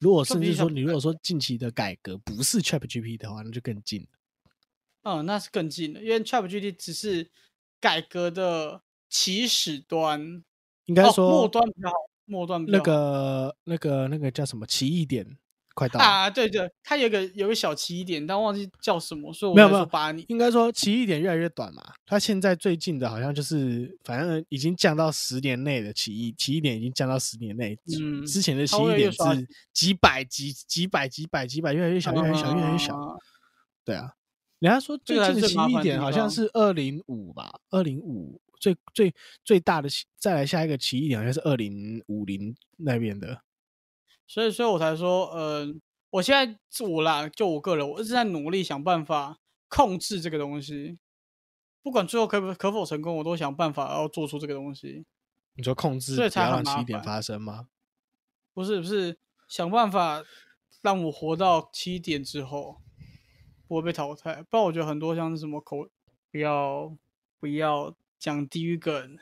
[0.00, 4.08] 如果甚至 GPT 说你如果说近期的改革不是 Chat GPT 的话，那就更近了。
[5.04, 7.30] 嗯，那是更近了，因为 ChatGPT 只是
[7.80, 10.42] 改革的起始端，哦
[10.84, 11.94] 应该说、末端比较好，
[12.26, 15.38] 末端那个那个那个叫什么奇异点
[15.74, 20.24] 快到了，啊，对对，它有个有个小起点，但忘记叫什么，所以我没有没有把你。
[20.28, 21.82] 应该说奇异点越来越短嘛。
[22.06, 29.18] 它现在最近的好像就是反正已经降到十年内的奇异奇异点已经降到十年内，嗯之前的奇异点是
[29.72, 32.96] 几百几几百几百几百越来越小越来越小越来越小。
[32.96, 33.16] 啊
[33.84, 34.12] 对啊，
[34.60, 39.12] 人家说最近的奇异点好像是二零五吧，二零五最最
[39.44, 43.40] 最大的奇再来下一个奇异点好像是二零五零那边的。
[44.32, 45.66] 所以，所以我才说，呃，
[46.08, 50.98] 我现在是我啦，就我个人，我一直在努力想办法控制这个东西，
[51.82, 55.04] 不管最后可不可否成功，我都想办法要做出这个东西。
[55.52, 57.68] 你说控制不所以才让七点发生吗？
[58.54, 60.24] 不是不是，想办法
[60.80, 62.80] 让我活到七点之后
[63.68, 65.90] 不会被淘汰，不然我觉得很多像是什么口
[66.30, 66.96] 不要
[67.38, 69.18] 不要讲地狱梗，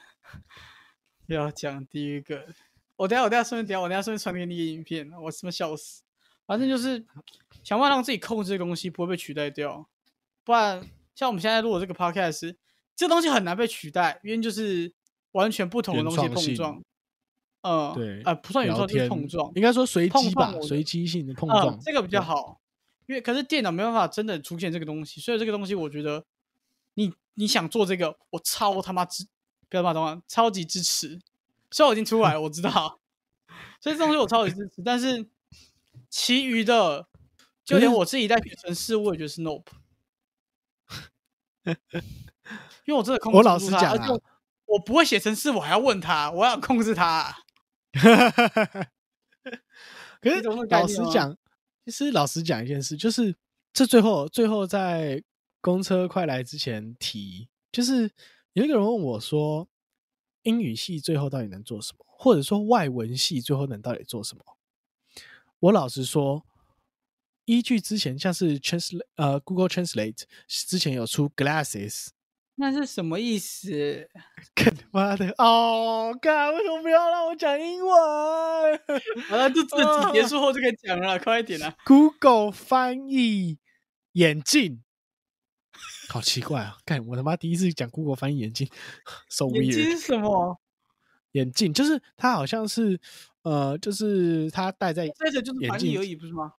[1.27, 2.41] 不要讲地狱梗。
[3.01, 6.03] 我等下我等下顺便等下我等下顺便传给你一个影片，我他妈笑死。
[6.45, 7.03] 反正就是
[7.63, 9.89] 想办法让自己控制这个东西不会被取代掉，
[10.45, 12.55] 不然像我们现在录的这个 podcast，
[12.95, 14.93] 这东西很难被取代，因为就是
[15.33, 16.83] 完全不同的东西碰撞。
[17.63, 19.51] 嗯，对啊、不算原聊创，就是碰撞。
[19.55, 22.21] 应该说随机吧，撞随机性的碰嗯撞，这个比较。
[22.21, 22.61] 好，
[23.07, 26.27] 因为可是电脑没办法真的出现这个东西，所以这个东西我觉得
[26.95, 29.27] 你你想做这个，我超他妈支，
[29.71, 31.19] 不要骂脏话，超级支持。
[31.71, 33.01] 虽然我已经出来了，我知道，
[33.81, 35.29] 所以这东西我超级支持，但是
[36.09, 37.07] 其余的，
[37.65, 39.67] 就连我自己在写程式，我也觉得是 nope，
[42.85, 44.21] 因为我真的控制我老不住它实讲啊而且我
[44.67, 47.37] 我不会写程式，我还要问他，我要控制他啊。
[50.21, 51.37] 可是老实讲，
[51.85, 53.35] 其实老实讲一件事，就是
[53.73, 55.23] 这最后最后在
[55.61, 58.11] 公车快来之前提，就是
[58.53, 59.67] 有一个人问我说，
[60.43, 64.43] 英语系最后到底能做什么，或者说外文系最后能到底做什么？
[65.61, 66.45] 我老实说，
[67.45, 72.09] 依据之前像是 Translate 呃 Google Translate 之前有出 Glasses，
[72.55, 74.09] 那是什么意思？
[74.55, 77.93] 干妈的哦，干为什么不要让我讲英文
[79.29, 83.59] 好了，就这集结束后就可以讲了，快一点啊！？Google 翻译
[84.13, 84.83] 眼镜，
[86.11, 86.77] 好奇怪啊！
[86.85, 88.69] 干我他妈第一次讲 Google 翻译眼镜
[89.29, 89.91] ，so 眼睛 weird。
[89.93, 90.61] 是什么？
[91.33, 93.01] 眼镜就是它好像是
[93.43, 96.55] 呃，就是它戴在眼镜翻译而已，不是吗？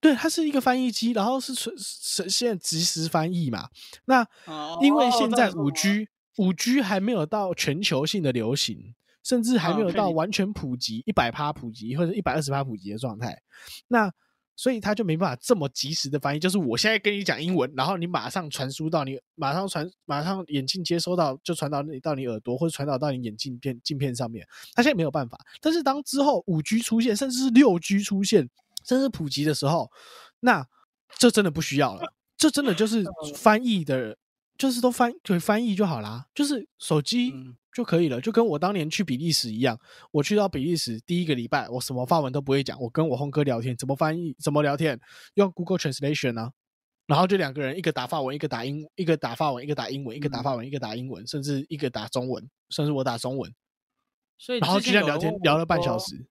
[0.00, 3.68] 对，它是一个翻译机，然后是呈呈现即时翻译嘛。
[4.06, 13.40] 那哦因为现在五哦 G 五 G 还没有到全球性的流行，甚至还没有到完全普及一百趴普及或者一百二十趴普及的状态。
[13.86, 14.12] 那
[14.58, 24.44] 所以他就没办法这么及时的翻译，就是我现在跟你讲英文，然后你马上传输到你，马上传，马上眼镜接收到就传到你到你耳朵，或者传导到你眼镜片镜片上面。
[24.74, 28.50] 他现在没有办法，但是当之后五 G 出现，甚至是六 G 出现，
[28.84, 29.88] 甚至普及的时候，
[30.40, 30.66] 那
[31.16, 33.04] 这真的不需要了，这真的就是
[33.36, 34.18] 翻译的，
[34.56, 39.78] 就是都翻可以翻译就好啦，就是手机嗯就可以了，就跟我当年去比利时一样，
[40.10, 44.98] 我去到比利时第一个礼拜，我什么法文都不会讲，我跟我轰哥聊天，怎么翻译，怎么聊天，
[45.34, 46.52] 用 Google Translation 啊。
[47.06, 53.54] 然后就两个人，一个打法文，一个打英，一个打法文，一个打英文，一个打法文，一个打英文，甚至一个打中文，甚至我打中文，
[54.38, 55.96] 所以然后就聊天聊了半小。
[55.96, 56.26] 时。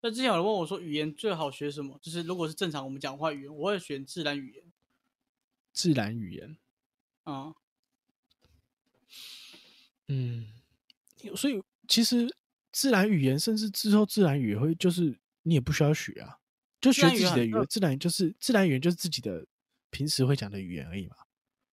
[0.00, 1.96] 那之前有人问我说，语言最好学什么？
[2.02, 4.64] 就是如果是正常我们讲话语言，我会选自然语言。
[5.72, 6.56] 自然语言，
[7.22, 7.54] 啊、
[10.08, 10.48] 嗯，
[11.36, 12.28] 所以其实
[12.72, 16.38] 自然语言，甚至之后自然语言会，就是你也不需要学啊，
[16.80, 17.66] 就学自己的语言。
[17.68, 19.46] 自然就是自然语言，就是自己的
[19.90, 21.16] 平时会讲的语言而已嘛。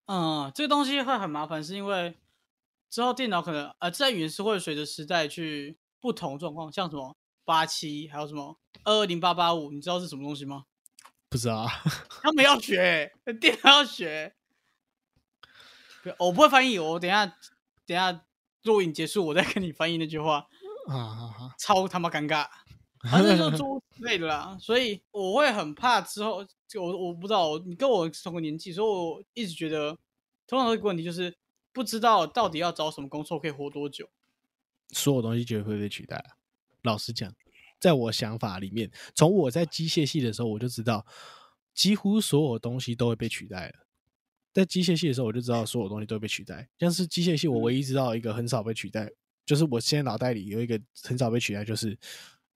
[0.06, 2.18] 嗯，这个东西会很麻烦，是因为
[2.90, 10.66] 之后电脑可能呃，自然语言是会随着时代去不同状况，像什么八七，还有什么二二零八八五，你知道是什么东西吗？
[11.30, 11.72] 不知道啊，
[12.22, 14.36] 他们要学，电脑要学。
[16.20, 17.36] 我不会翻译，我等一下等
[17.88, 18.26] 一下
[18.64, 20.48] 录影结束，我再跟你翻译那句话，
[20.88, 21.56] 啊啊啊！
[21.58, 22.48] 超他妈尴尬。
[23.10, 29.98] 反正就诸之类的啦，所以我会很怕之后，就我我不知道，你跟我是同个年纪，所以我一直觉得，
[30.46, 31.36] 通常有一个问题就是
[31.74, 34.08] 不知道到底要找什么工作可以活多久。
[34.92, 36.38] 所有东西绝对会被取代啊。
[36.84, 37.34] 老实讲，
[37.80, 41.04] 在我想法里面，从我在机械系的时候，我就知道，
[41.74, 43.88] 几乎所有东西都会被取代了。
[44.54, 46.68] 在机械系的时候，我就知道所有东西都会被取代。
[46.78, 49.10] 像是机械系，我唯一知道一个很少被取代，
[49.46, 51.98] 就是我现在脑袋里有一个很少被取代，就是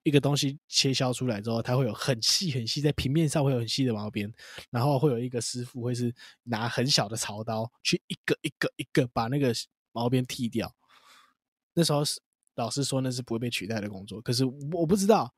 [0.02, 4.32] 一个东西切削出来之后，它会有很细很细，在平面上会有很细的毛边，
[4.70, 9.54] 然后会有一个师傅会是拿很小的槽刀去一个一个一个把那个
[9.92, 10.74] 毛边剃掉。
[11.72, 12.20] 那时候是
[12.54, 15.34] 老师说那是不会被取代的工作，可是我不知道，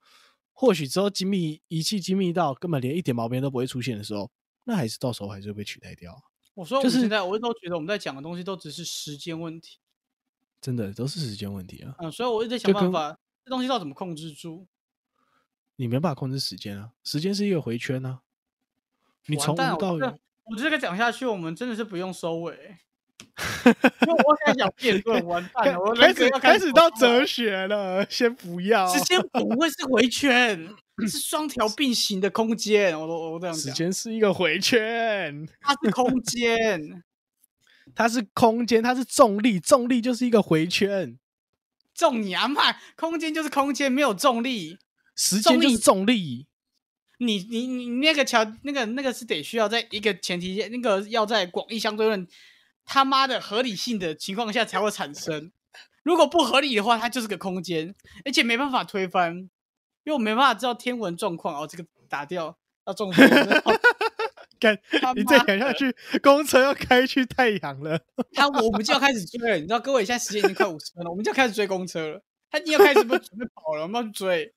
[0.52, 4.30] 或许之后精密仪器精密到根本连一点毛边都不会出现的时候，
[4.64, 6.20] 那还是到时候还是会被取代掉。
[6.59, 9.78] 我说我就是们现在我都觉得我们在讲的东西都只是时间问题，
[10.61, 11.94] 真的都是时间问题啊！
[12.00, 14.66] 嗯，所以我一直在想办法，这东西要怎么控制住。
[15.76, 18.22] 你没办法控制时间啊，时间是一个回圈啊。
[19.26, 22.78] 你从无到有我这个，我这个讲下去，我们真的是不用收尾。
[24.06, 28.86] 因为我现在讲辩论，完蛋了，我开始开始始到哲学了，先不要。
[28.92, 30.68] 时间不会是回圈，
[31.06, 32.98] 是双条并行的空间。
[32.98, 37.02] 我都我这样时讲，间是一个回圈，它是空间，
[37.94, 41.18] 它是空间，它是重力，重力就是一个回圈，
[41.94, 42.76] 重你啊妈！
[42.96, 44.78] 空间就是空间，没有重力。
[45.14, 46.46] 时间就是重力。
[47.18, 52.26] 你你你那个桥那个那个是得需要在一个前提下，那个要在广义相对论
[52.89, 55.53] 他妈的合理性的情况下才会产生。
[56.03, 59.51] 如果不合理的话，它就是个空间，而且没办法推翻，因
[60.07, 61.61] 为我没办法知道天文状况。
[61.62, 63.62] 哦，这个打掉要中风了
[64.59, 68.01] 干他，你再妈的讲下去，公车要开去太阳了。
[68.32, 69.57] 他我们就要开始追了。
[69.57, 72.22] 你知道，各位现在时间已经快五十分了，我们就要开始追公车了。
[72.51, 74.55] 他已经要开始不准备跑了，我们要去追。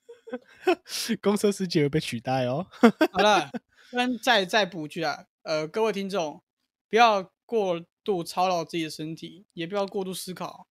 [1.22, 2.66] 公车司机会被取代哦。
[3.12, 3.52] 好了，
[3.92, 6.42] 跟再再补一句啊，呃，各位听众，
[6.90, 10.68] 不要过度操劳自己的身体，也不要过度思考，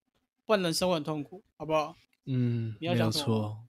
[0.46, 1.96] 不然人生会很痛苦，好不好？
[2.26, 3.64] 嗯，你要讲错，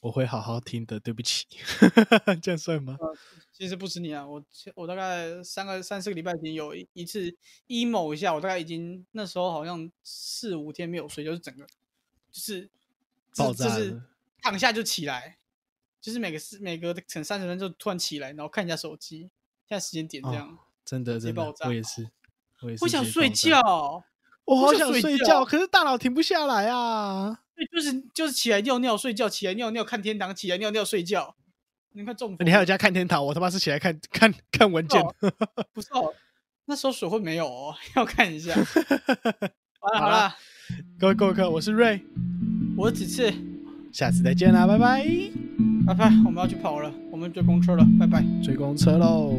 [0.00, 0.98] 我会好好听的。
[1.00, 1.46] 对不起，
[2.42, 2.96] 这样算吗？
[3.52, 4.44] 其实不止你啊，我
[4.74, 7.34] 我大概三个三四个礼拜前有一一次
[7.68, 11.64] emo 一下，我大概已经那时候好像四五天没有睡，就是整个
[12.32, 12.68] 就是
[13.36, 14.02] 爆炸就是
[14.42, 15.38] 躺下就起来，
[16.00, 19.30] 就是每个四每隔可能三十分钟就突然起来，然后看一下手机，
[19.68, 21.12] 现在时间点这哦样，真的
[21.64, 22.10] 我也是，
[22.80, 23.60] 我想睡觉。
[24.44, 27.38] 我好想睡觉可是大脑停不下来啊。
[27.56, 31.34] 对，就是就是起来尿尿睡觉，起来尿尿看天堂，起来尿尿睡觉，
[31.92, 32.46] 你看中风。
[32.46, 35.00] 你还有家看天堂，我他妈是起来看看看文件。
[35.00, 35.14] 哦
[35.72, 36.12] 不是哦？
[36.66, 38.54] 那时候水会没有哦， 要看一下。
[39.80, 40.34] 好了好了，
[40.98, 42.02] 各位各位客，我是瑞，
[42.76, 43.32] 我是子次，
[43.92, 45.06] 下次再见啦，拜拜。
[45.86, 48.24] 拜拜，我们要去跑了，我们追公车了，拜拜。
[48.42, 49.34] 追公车喽。